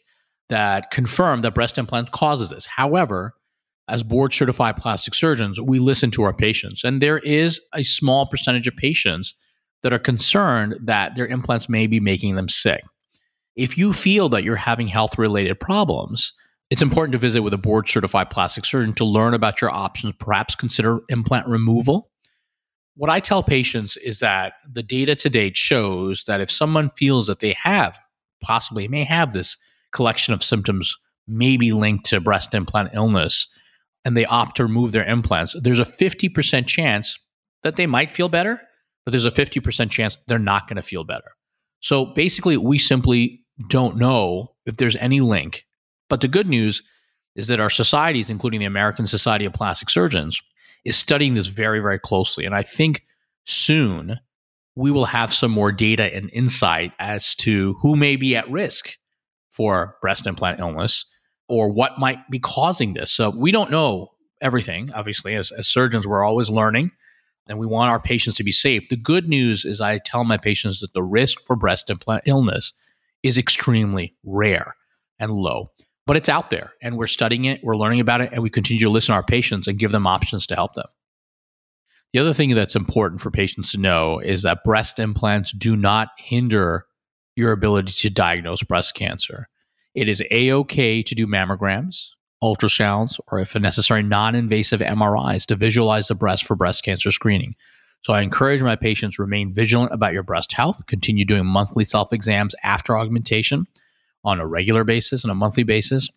that 0.49 0.91
confirm 0.91 1.41
that 1.41 1.55
breast 1.55 1.77
implant 1.77 2.11
causes 2.11 2.49
this. 2.49 2.65
However, 2.65 3.33
as 3.87 4.03
board 4.03 4.33
certified 4.33 4.77
plastic 4.77 5.15
surgeons, 5.15 5.59
we 5.59 5.79
listen 5.79 6.11
to 6.11 6.23
our 6.23 6.33
patients, 6.33 6.83
and 6.83 7.01
there 7.01 7.19
is 7.19 7.59
a 7.73 7.83
small 7.83 8.25
percentage 8.25 8.67
of 8.67 8.75
patients 8.75 9.33
that 9.83 9.93
are 9.93 9.99
concerned 9.99 10.75
that 10.83 11.15
their 11.15 11.27
implants 11.27 11.67
may 11.67 11.87
be 11.87 11.99
making 11.99 12.35
them 12.35 12.49
sick. 12.49 12.83
If 13.55 13.77
you 13.77 13.93
feel 13.93 14.29
that 14.29 14.43
you're 14.43 14.55
having 14.55 14.87
health 14.87 15.17
related 15.17 15.59
problems, 15.59 16.33
it's 16.71 16.81
important 16.81 17.11
to 17.11 17.17
visit 17.17 17.41
with 17.41 17.53
a 17.53 17.57
board 17.57 17.87
certified 17.87 18.29
plastic 18.29 18.63
surgeon 18.63 18.93
to 18.93 19.03
learn 19.03 19.33
about 19.33 19.59
your 19.59 19.69
options, 19.69 20.15
perhaps 20.17 20.55
consider 20.55 21.01
implant 21.09 21.45
removal. 21.45 22.09
What 22.95 23.09
I 23.09 23.19
tell 23.19 23.43
patients 23.43 23.97
is 23.97 24.19
that 24.19 24.53
the 24.71 24.81
data 24.81 25.13
to 25.15 25.29
date 25.29 25.57
shows 25.57 26.23
that 26.27 26.39
if 26.39 26.49
someone 26.49 26.89
feels 26.89 27.27
that 27.27 27.41
they 27.41 27.57
have, 27.61 27.99
possibly 28.41 28.87
may 28.87 29.03
have 29.03 29.33
this 29.33 29.57
collection 29.91 30.33
of 30.33 30.41
symptoms, 30.41 30.97
maybe 31.27 31.73
linked 31.73 32.05
to 32.05 32.21
breast 32.21 32.53
implant 32.53 32.91
illness, 32.93 33.51
and 34.05 34.15
they 34.15 34.25
opt 34.25 34.55
to 34.55 34.63
remove 34.63 34.93
their 34.93 35.05
implants, 35.05 35.53
there's 35.61 35.77
a 35.77 35.83
50% 35.83 36.67
chance 36.67 37.19
that 37.63 37.75
they 37.75 37.85
might 37.85 38.09
feel 38.09 38.29
better, 38.29 38.61
but 39.03 39.11
there's 39.11 39.25
a 39.25 39.31
50% 39.31 39.89
chance 39.89 40.17
they're 40.27 40.39
not 40.39 40.69
going 40.69 40.77
to 40.77 40.81
feel 40.81 41.03
better. 41.03 41.31
So 41.81 42.05
basically, 42.05 42.55
we 42.55 42.77
simply 42.77 43.43
don't 43.67 43.97
know 43.97 44.53
if 44.65 44.77
there's 44.77 44.95
any 44.95 45.19
link 45.19 45.65
but 46.11 46.19
the 46.19 46.27
good 46.27 46.47
news 46.47 46.83
is 47.37 47.47
that 47.47 47.61
our 47.61 47.69
societies, 47.69 48.29
including 48.29 48.59
the 48.59 48.65
American 48.65 49.07
Society 49.07 49.45
of 49.45 49.53
Plastic 49.53 49.89
Surgeons, 49.89 50.41
is 50.83 50.97
studying 50.97 51.35
this 51.35 51.47
very, 51.47 51.79
very 51.79 51.99
closely. 51.99 52.45
And 52.45 52.53
I 52.53 52.63
think 52.63 53.03
soon 53.45 54.19
we 54.75 54.91
will 54.91 55.05
have 55.05 55.33
some 55.33 55.51
more 55.51 55.71
data 55.71 56.13
and 56.13 56.29
insight 56.33 56.91
as 56.99 57.33
to 57.35 57.77
who 57.81 57.95
may 57.95 58.17
be 58.17 58.35
at 58.35 58.51
risk 58.51 58.97
for 59.51 59.95
breast 60.01 60.27
implant 60.27 60.59
illness 60.59 61.05
or 61.47 61.69
what 61.69 61.97
might 61.97 62.29
be 62.29 62.39
causing 62.39 62.91
this. 62.91 63.09
So 63.09 63.29
we 63.29 63.53
don't 63.53 63.71
know 63.71 64.09
everything. 64.41 64.91
Obviously, 64.93 65.33
as, 65.35 65.49
as 65.51 65.65
surgeons, 65.65 66.05
we're 66.05 66.25
always 66.25 66.49
learning 66.49 66.91
and 67.47 67.57
we 67.57 67.67
want 67.67 67.89
our 67.89 68.01
patients 68.01 68.35
to 68.35 68.43
be 68.43 68.51
safe. 68.51 68.89
The 68.89 68.97
good 68.97 69.29
news 69.29 69.63
is 69.63 69.79
I 69.79 69.99
tell 69.99 70.25
my 70.25 70.35
patients 70.35 70.81
that 70.81 70.91
the 70.91 71.03
risk 71.03 71.37
for 71.47 71.55
breast 71.55 71.89
implant 71.89 72.23
illness 72.25 72.73
is 73.23 73.37
extremely 73.37 74.13
rare 74.25 74.75
and 75.17 75.31
low 75.31 75.71
but 76.07 76.17
it's 76.17 76.29
out 76.29 76.49
there 76.49 76.73
and 76.81 76.97
we're 76.97 77.07
studying 77.07 77.45
it, 77.45 77.61
we're 77.63 77.77
learning 77.77 77.99
about 77.99 78.21
it, 78.21 78.29
and 78.31 78.43
we 78.43 78.49
continue 78.49 78.85
to 78.85 78.89
listen 78.89 79.13
to 79.13 79.17
our 79.17 79.23
patients 79.23 79.67
and 79.67 79.79
give 79.79 79.91
them 79.91 80.07
options 80.07 80.47
to 80.47 80.55
help 80.55 80.73
them. 80.73 80.87
The 82.13 82.19
other 82.19 82.33
thing 82.33 82.53
that's 82.53 82.75
important 82.75 83.21
for 83.21 83.31
patients 83.31 83.71
to 83.71 83.77
know 83.77 84.19
is 84.19 84.41
that 84.41 84.63
breast 84.63 84.99
implants 84.99 85.53
do 85.53 85.77
not 85.77 86.09
hinder 86.17 86.85
your 87.35 87.53
ability 87.53 87.93
to 87.93 88.09
diagnose 88.09 88.61
breast 88.63 88.95
cancer. 88.95 89.47
It 89.95 90.09
is 90.09 90.21
A 90.29 90.51
OK 90.51 91.03
to 91.03 91.15
do 91.15 91.25
mammograms, 91.25 92.09
ultrasounds, 92.43 93.19
or 93.27 93.39
if 93.39 93.55
necessary, 93.55 94.03
non 94.03 94.35
invasive 94.35 94.81
MRIs 94.81 95.45
to 95.45 95.55
visualize 95.55 96.07
the 96.07 96.15
breast 96.15 96.43
for 96.43 96.55
breast 96.55 96.83
cancer 96.83 97.11
screening. 97.11 97.55
So 98.03 98.13
I 98.13 98.21
encourage 98.21 98.61
my 98.61 98.75
patients 98.75 99.19
remain 99.19 99.53
vigilant 99.53 99.93
about 99.93 100.13
your 100.13 100.23
breast 100.23 100.51
health, 100.53 100.85
continue 100.87 101.23
doing 101.23 101.45
monthly 101.45 101.85
self 101.85 102.11
exams 102.11 102.55
after 102.63 102.97
augmentation 102.97 103.67
on 104.23 104.39
a 104.39 104.47
regular 104.47 104.83
basis, 104.83 105.23
on 105.23 105.31
a 105.31 105.35
monthly 105.35 105.63
basis. 105.63 106.09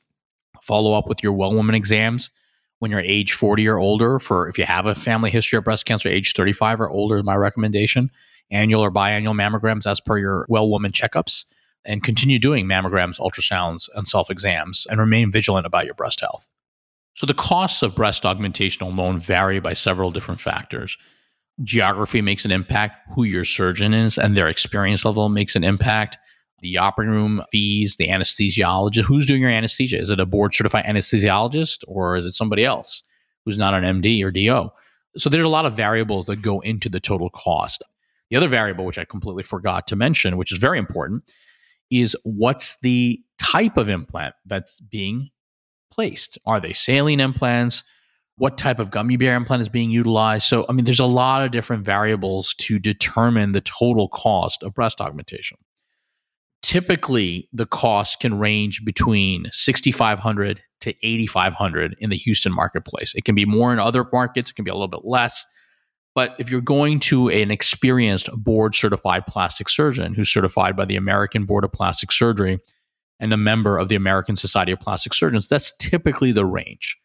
Follow 0.62 0.92
up 0.92 1.08
with 1.08 1.22
your 1.22 1.32
well 1.32 1.54
woman 1.54 1.74
exams 1.74 2.30
when 2.78 2.90
you're 2.90 3.00
age 3.00 3.32
40 3.32 3.66
or 3.68 3.78
older 3.78 4.18
for 4.18 4.48
if 4.48 4.58
you 4.58 4.64
have 4.66 4.86
a 4.86 4.94
family 4.94 5.30
history 5.30 5.56
of 5.56 5.64
breast 5.64 5.86
cancer, 5.86 6.08
age 6.08 6.34
35 6.34 6.80
or 6.82 6.90
older 6.90 7.18
is 7.18 7.24
my 7.24 7.34
recommendation. 7.34 8.10
Annual 8.50 8.82
or 8.82 8.90
biannual 8.90 9.34
mammograms 9.34 9.90
as 9.90 10.00
per 10.00 10.18
your 10.18 10.46
well 10.48 10.68
woman 10.68 10.92
checkups 10.92 11.44
and 11.86 12.02
continue 12.02 12.38
doing 12.38 12.66
mammograms, 12.66 13.18
ultrasounds, 13.18 13.88
and 13.94 14.06
self 14.06 14.30
exams 14.30 14.86
and 14.90 15.00
remain 15.00 15.30
vigilant 15.30 15.66
about 15.66 15.86
your 15.86 15.94
breast 15.94 16.20
health. 16.20 16.48
So, 17.14 17.26
the 17.26 17.34
costs 17.34 17.82
of 17.82 17.94
breast 17.94 18.26
augmentation 18.26 18.86
alone 18.86 19.18
vary 19.18 19.60
by 19.60 19.74
several 19.74 20.10
different 20.10 20.40
factors. 20.40 20.96
Geography 21.62 22.20
makes 22.20 22.44
an 22.44 22.50
impact, 22.50 22.98
who 23.14 23.22
your 23.22 23.44
surgeon 23.44 23.94
is, 23.94 24.18
and 24.18 24.36
their 24.36 24.48
experience 24.48 25.04
level 25.04 25.28
makes 25.28 25.54
an 25.54 25.64
impact 25.64 26.18
the 26.60 26.78
operating 26.78 27.14
room 27.14 27.42
fees, 27.50 27.96
the 27.96 28.08
anesthesiologist. 28.08 29.04
Who's 29.04 29.26
doing 29.26 29.42
your 29.42 29.50
anesthesia? 29.50 29.98
Is 29.98 30.10
it 30.10 30.20
a 30.20 30.26
board 30.26 30.54
certified 30.54 30.84
anesthesiologist 30.86 31.84
or 31.86 32.16
is 32.16 32.26
it 32.26 32.34
somebody 32.34 32.64
else 32.64 33.02
who's 33.44 33.58
not 33.58 33.74
an 33.74 34.00
MD 34.00 34.22
or 34.24 34.30
DO? 34.30 34.70
So 35.16 35.28
there's 35.28 35.44
a 35.44 35.48
lot 35.48 35.66
of 35.66 35.74
variables 35.74 36.26
that 36.26 36.42
go 36.42 36.60
into 36.60 36.88
the 36.88 37.00
total 37.00 37.30
cost. 37.30 37.82
The 38.30 38.36
other 38.36 38.48
variable, 38.48 38.84
which 38.84 38.98
I 38.98 39.04
completely 39.04 39.42
forgot 39.42 39.86
to 39.88 39.96
mention, 39.96 40.36
which 40.36 40.52
is 40.52 40.58
very 40.58 40.78
important, 40.78 41.30
is 41.90 42.16
what's 42.24 42.80
the 42.80 43.22
type 43.38 43.76
of 43.76 43.88
implant 43.88 44.34
that's 44.46 44.80
being 44.80 45.30
placed? 45.90 46.38
Are 46.46 46.60
they 46.60 46.72
saline 46.72 47.20
implants? 47.20 47.84
What 48.36 48.58
type 48.58 48.80
of 48.80 48.90
gummy 48.90 49.16
bear 49.16 49.36
implant 49.36 49.62
is 49.62 49.68
being 49.68 49.90
utilized? 49.90 50.48
So, 50.48 50.66
I 50.68 50.72
mean, 50.72 50.84
there's 50.84 50.98
a 50.98 51.04
lot 51.04 51.44
of 51.44 51.52
different 51.52 51.84
variables 51.84 52.54
to 52.54 52.80
determine 52.80 53.52
the 53.52 53.60
total 53.60 54.08
cost 54.08 54.64
of 54.64 54.74
breast 54.74 55.00
augmentation 55.00 55.58
typically 56.64 57.46
the 57.52 57.66
cost 57.66 58.20
can 58.20 58.38
range 58.38 58.86
between 58.86 59.46
6500 59.52 60.62
to 60.80 60.94
8500 61.02 61.94
in 61.98 62.08
the 62.08 62.16
Houston 62.16 62.54
marketplace. 62.54 63.14
It 63.14 63.26
can 63.26 63.34
be 63.34 63.44
more 63.44 63.70
in 63.72 63.78
other 63.78 64.06
markets, 64.10 64.50
it 64.50 64.54
can 64.54 64.64
be 64.64 64.70
a 64.70 64.74
little 64.74 64.88
bit 64.88 65.04
less. 65.04 65.44
But 66.14 66.34
if 66.38 66.50
you're 66.50 66.62
going 66.62 67.00
to 67.00 67.28
an 67.28 67.50
experienced 67.50 68.30
board 68.32 68.74
certified 68.74 69.26
plastic 69.26 69.68
surgeon 69.68 70.14
who's 70.14 70.32
certified 70.32 70.74
by 70.74 70.86
the 70.86 70.96
American 70.96 71.44
Board 71.44 71.64
of 71.64 71.72
Plastic 71.72 72.10
Surgery 72.10 72.58
and 73.20 73.32
a 73.32 73.36
member 73.36 73.76
of 73.76 73.88
the 73.88 73.96
American 73.96 74.36
Society 74.36 74.72
of 74.72 74.80
Plastic 74.80 75.12
Surgeons, 75.12 75.48
that's 75.48 75.72
typically 75.78 76.32
the 76.32 76.46
range. 76.46 76.96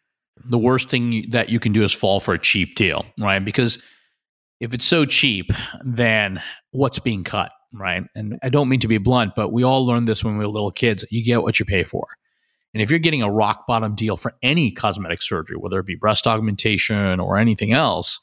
The 0.46 0.58
worst 0.58 0.90
thing 0.90 1.26
that 1.32 1.50
you 1.50 1.60
can 1.60 1.74
do 1.74 1.84
is 1.84 1.94
fall 1.94 2.22
for 2.22 2.34
a 2.34 2.40
cheap 2.40 2.76
deal, 2.76 3.06
right? 3.20 3.44
Because 3.44 3.82
if 4.62 4.74
it's 4.74 4.86
so 4.86 5.06
cheap, 5.06 5.52
then 5.84 6.42
what's 6.72 7.00
being 7.00 7.26
cut? 7.26 7.52
Right? 7.74 8.04
And 8.16 8.40
I 8.44 8.50
don't 8.50 8.70
mean 8.70 8.80
to 8.82 8.88
be 8.88 8.98
blunt, 8.98 9.34
but 9.36 9.52
we 9.52 9.64
all 9.64 9.86
learned 9.86 10.08
this 10.08 10.24
when 10.24 10.38
we 10.38 10.46
were 10.46 10.52
little 10.52 10.72
kids. 10.72 11.06
You 11.12 11.24
get 11.24 11.42
what 11.42 11.60
you 11.60 11.66
pay 11.66 11.84
for. 11.84 12.08
And 12.74 12.84
if 12.84 12.90
you're 12.90 13.00
getting 13.00 13.24
a 13.24 13.32
rock 13.32 13.66
bottom 13.68 13.96
deal 13.96 14.16
for 14.16 14.34
any 14.44 14.72
cosmetic 14.72 15.22
surgery, 15.22 15.58
whether 15.58 15.80
it 15.80 15.86
be 15.86 15.96
breast 15.96 16.28
augmentation 16.28 17.20
or 17.20 17.38
anything 17.38 17.74
else, 17.74 18.20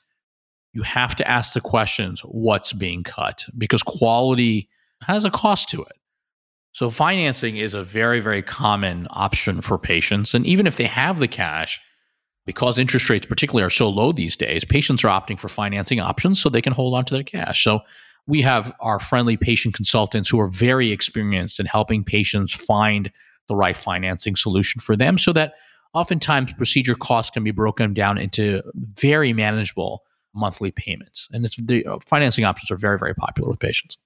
you 0.72 0.82
have 0.82 1.16
to 1.16 1.28
ask 1.28 1.54
the 1.54 1.60
questions 1.60 2.20
what's 2.20 2.72
being 2.72 3.02
cut 3.02 3.44
because 3.56 3.82
quality 3.82 4.68
has 5.02 5.24
a 5.24 5.30
cost 5.30 5.68
to 5.70 5.82
it. 5.82 5.96
So, 6.72 6.90
financing 6.90 7.56
is 7.56 7.72
a 7.72 7.82
very, 7.82 8.20
very 8.20 8.42
common 8.42 9.06
option 9.10 9.62
for 9.62 9.78
patients. 9.78 10.34
And 10.34 10.44
even 10.44 10.66
if 10.66 10.76
they 10.76 10.84
have 10.84 11.18
the 11.18 11.28
cash, 11.28 11.80
because 12.44 12.78
interest 12.78 13.08
rates, 13.08 13.24
particularly, 13.24 13.64
are 13.66 13.70
so 13.70 13.88
low 13.88 14.12
these 14.12 14.36
days, 14.36 14.64
patients 14.64 15.02
are 15.02 15.08
opting 15.08 15.40
for 15.40 15.48
financing 15.48 16.00
options 16.00 16.38
so 16.38 16.50
they 16.50 16.60
can 16.60 16.74
hold 16.74 16.94
on 16.94 17.06
to 17.06 17.14
their 17.14 17.24
cash. 17.24 17.64
So, 17.64 17.80
we 18.26 18.42
have 18.42 18.72
our 18.80 18.98
friendly 18.98 19.36
patient 19.36 19.74
consultants 19.74 20.28
who 20.28 20.40
are 20.40 20.48
very 20.48 20.90
experienced 20.90 21.60
in 21.60 21.66
helping 21.66 22.04
patients 22.04 22.52
find 22.52 23.10
the 23.48 23.54
right 23.54 23.76
financing 23.76 24.34
solution 24.34 24.80
for 24.80 24.96
them 24.96 25.16
so 25.16 25.32
that 25.32 25.54
oftentimes 25.94 26.52
procedure 26.54 26.96
costs 26.96 27.30
can 27.30 27.44
be 27.44 27.52
broken 27.52 27.94
down 27.94 28.18
into 28.18 28.62
very 28.94 29.32
manageable 29.32 30.02
monthly 30.34 30.70
payments. 30.70 31.28
And 31.32 31.46
it's 31.46 31.56
the 31.56 31.86
uh, 31.86 31.98
financing 32.06 32.44
options 32.44 32.70
are 32.70 32.76
very, 32.76 32.98
very 32.98 33.14
popular 33.14 33.48
with 33.48 33.60
patients. 33.60 33.96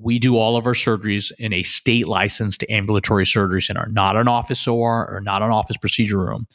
We 0.00 0.18
do 0.18 0.36
all 0.36 0.56
of 0.56 0.66
our 0.66 0.72
surgeries 0.72 1.30
in 1.38 1.52
a 1.52 1.62
state 1.62 2.08
licensed 2.08 2.64
ambulatory 2.68 3.26
surgery 3.26 3.62
center, 3.62 3.86
not 3.92 4.16
an 4.16 4.26
office 4.26 4.66
OR 4.66 5.08
or 5.08 5.20
not 5.20 5.42
an 5.42 5.50
office 5.50 5.76
procedure 5.76 6.18
room. 6.18 6.48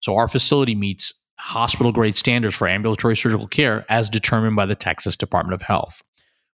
So 0.00 0.16
our 0.16 0.28
facility 0.28 0.74
meets 0.74 1.14
hospital 1.36 1.92
grade 1.92 2.18
standards 2.18 2.54
for 2.54 2.68
ambulatory 2.68 3.16
surgical 3.16 3.48
care 3.48 3.86
as 3.88 4.10
determined 4.10 4.56
by 4.56 4.66
the 4.66 4.74
Texas 4.74 5.16
Department 5.16 5.54
of 5.54 5.62
Health 5.62 6.02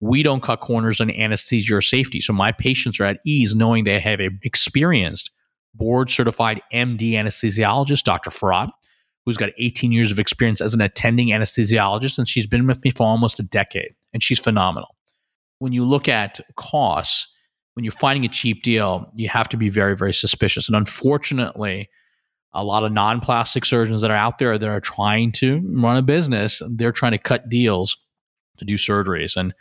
we 0.04 0.22
don't 0.22 0.42
cut 0.42 0.60
corners 0.60 1.00
on 1.00 1.10
anesthesia 1.10 1.76
or 1.76 1.80
safety. 1.80 2.20
So 2.20 2.34
my 2.34 2.52
patients 2.52 3.00
are 3.00 3.04
at 3.04 3.20
ease 3.24 3.54
knowing 3.54 3.84
they 3.84 3.98
have 3.98 4.20
an 4.20 4.38
experienced 4.42 5.30
board 5.72 6.10
certified 6.10 6.60
MD 6.74 7.12
anesthesiologist, 7.12 8.02
Dr. 8.02 8.28
Farad, 8.28 8.70
who's 9.24 9.38
got 9.38 9.48
18 9.56 9.92
years 9.92 10.10
of 10.10 10.18
experience 10.18 10.60
as 10.60 10.74
an 10.74 10.82
attending 10.82 11.28
anesthesiologist. 11.28 12.18
And 12.18 12.28
she's 12.28 12.46
been 12.46 12.66
with 12.66 12.84
me 12.84 12.90
for 12.90 13.06
almost 13.06 13.40
a 13.40 13.42
decade, 13.44 13.94
and 14.12 14.22
she's 14.22 14.38
phenomenal. 14.38 14.94
When 15.58 15.72
you 15.72 15.86
look 15.86 16.06
at 16.06 16.38
costs, 16.56 17.26
when 17.72 17.84
you're 17.84 17.92
finding 17.92 18.26
a 18.26 18.28
cheap 18.28 18.62
deal, 18.62 19.10
you 19.14 19.30
have 19.30 19.48
to 19.48 19.56
be 19.56 19.70
very, 19.70 19.96
very 19.96 20.12
suspicious. 20.12 20.68
And 20.68 20.76
unfortunately, 20.76 21.88
a 22.52 22.62
lot 22.62 22.84
of 22.84 22.92
non 22.92 23.20
plastic 23.20 23.64
surgeons 23.64 24.02
that 24.02 24.10
are 24.10 24.16
out 24.16 24.36
there 24.36 24.58
that 24.58 24.68
are 24.68 24.82
trying 24.82 25.32
to 25.32 25.62
run 25.64 25.96
a 25.96 26.02
business, 26.02 26.60
they're 26.76 26.92
trying 26.92 27.12
to 27.12 27.18
cut 27.18 27.48
deals 27.48 27.96
to 28.58 28.66
do 28.66 28.74
surgeries. 28.74 29.34
And 29.34 29.54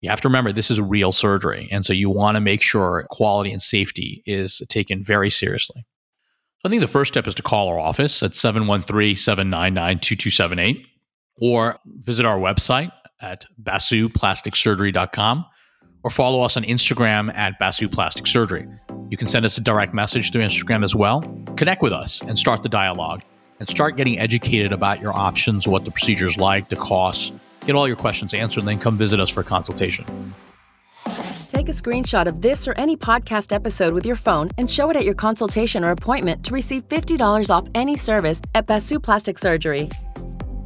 you 0.00 0.10
have 0.10 0.20
to 0.20 0.28
remember 0.28 0.52
this 0.52 0.70
is 0.70 0.78
a 0.78 0.82
real 0.82 1.12
surgery. 1.12 1.68
And 1.72 1.84
so 1.84 1.92
you 1.92 2.10
want 2.10 2.36
to 2.36 2.40
make 2.40 2.62
sure 2.62 3.06
quality 3.10 3.50
and 3.50 3.60
safety 3.60 4.22
is 4.26 4.62
taken 4.68 5.02
very 5.02 5.30
seriously. 5.30 5.84
So 6.60 6.66
I 6.66 6.68
think 6.68 6.80
the 6.80 6.88
first 6.88 7.12
step 7.12 7.26
is 7.26 7.34
to 7.36 7.42
call 7.42 7.68
our 7.68 7.78
office 7.78 8.22
at 8.22 8.34
713 8.34 9.16
799 9.16 10.00
2278 10.00 10.86
or 11.40 11.78
visit 11.86 12.26
our 12.26 12.38
website 12.38 12.90
at 13.20 13.46
basuplasticsurgery.com 13.62 15.44
or 16.04 16.10
follow 16.10 16.42
us 16.42 16.56
on 16.56 16.62
Instagram 16.64 17.34
at 17.34 17.58
Basu 17.58 17.88
Plastic 17.88 18.26
Surgery. 18.26 18.66
You 19.10 19.16
can 19.16 19.26
send 19.28 19.44
us 19.44 19.58
a 19.58 19.60
direct 19.60 19.94
message 19.94 20.30
through 20.32 20.42
Instagram 20.42 20.84
as 20.84 20.94
well. 20.94 21.22
Connect 21.56 21.82
with 21.82 21.92
us 21.92 22.22
and 22.22 22.38
start 22.38 22.62
the 22.62 22.68
dialogue 22.68 23.22
and 23.58 23.68
start 23.68 23.96
getting 23.96 24.18
educated 24.18 24.72
about 24.72 25.00
your 25.00 25.12
options, 25.12 25.66
what 25.66 25.84
the 25.84 25.90
procedure 25.90 26.28
is 26.28 26.36
like, 26.36 26.68
the 26.68 26.76
costs, 26.76 27.32
get 27.68 27.76
all 27.76 27.86
your 27.86 27.96
questions 27.96 28.32
answered, 28.32 28.60
and 28.60 28.68
then 28.68 28.78
come 28.78 28.96
visit 28.96 29.20
us 29.20 29.28
for 29.28 29.40
a 29.40 29.44
consultation. 29.44 30.34
Take 31.48 31.68
a 31.68 31.72
screenshot 31.72 32.26
of 32.26 32.40
this 32.40 32.66
or 32.66 32.72
any 32.78 32.96
podcast 32.96 33.52
episode 33.52 33.92
with 33.92 34.06
your 34.06 34.16
phone 34.16 34.50
and 34.56 34.68
show 34.68 34.90
it 34.90 34.96
at 34.96 35.04
your 35.04 35.14
consultation 35.14 35.84
or 35.84 35.90
appointment 35.90 36.42
to 36.44 36.54
receive 36.54 36.88
$50 36.88 37.50
off 37.50 37.68
any 37.74 37.96
service 37.96 38.40
at 38.54 38.66
Basu 38.66 38.98
Plastic 38.98 39.38
Surgery. 39.38 39.90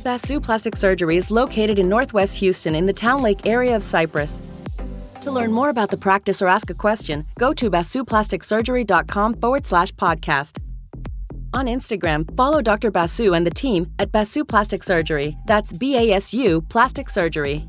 Basu 0.04 0.40
Plastic 0.40 0.76
Surgery 0.76 1.16
is 1.16 1.30
located 1.30 1.78
in 1.78 1.88
Northwest 1.88 2.36
Houston 2.38 2.74
in 2.74 2.86
the 2.86 2.92
Towne 2.92 3.22
Lake 3.22 3.46
area 3.46 3.74
of 3.74 3.82
Cypress. 3.82 4.40
To 5.22 5.30
learn 5.30 5.52
more 5.52 5.70
about 5.70 5.90
the 5.90 5.96
practice 5.96 6.40
or 6.40 6.48
ask 6.48 6.70
a 6.70 6.74
question, 6.74 7.24
go 7.38 7.52
to 7.52 7.70
basuplasticsurgery.com 7.70 9.34
forward 9.40 9.66
slash 9.66 9.92
podcast. 9.92 10.58
On 11.54 11.66
Instagram, 11.66 12.34
follow 12.34 12.62
Dr. 12.62 12.90
Basu 12.90 13.34
and 13.34 13.46
the 13.46 13.50
team 13.50 13.92
at 13.98 14.10
Basu 14.10 14.42
Plastic 14.42 14.82
Surgery. 14.82 15.36
That's 15.46 15.72
B 15.72 15.96
A 15.96 16.12
S 16.12 16.32
U 16.32 16.62
Plastic 16.62 17.10
Surgery. 17.10 17.68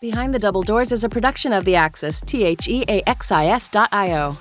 Behind 0.00 0.34
the 0.34 0.40
Double 0.40 0.62
Doors 0.62 0.90
is 0.90 1.04
a 1.04 1.08
production 1.08 1.52
of 1.52 1.64
The 1.64 1.76
Axis, 1.76 2.20
T 2.20 2.42
H 2.42 2.66
E 2.68 2.84
A 2.88 3.08
X 3.08 3.30
I 3.30 3.46
S 3.46 3.68
dot 3.68 3.90
I 3.92 4.14
O. 4.14 4.36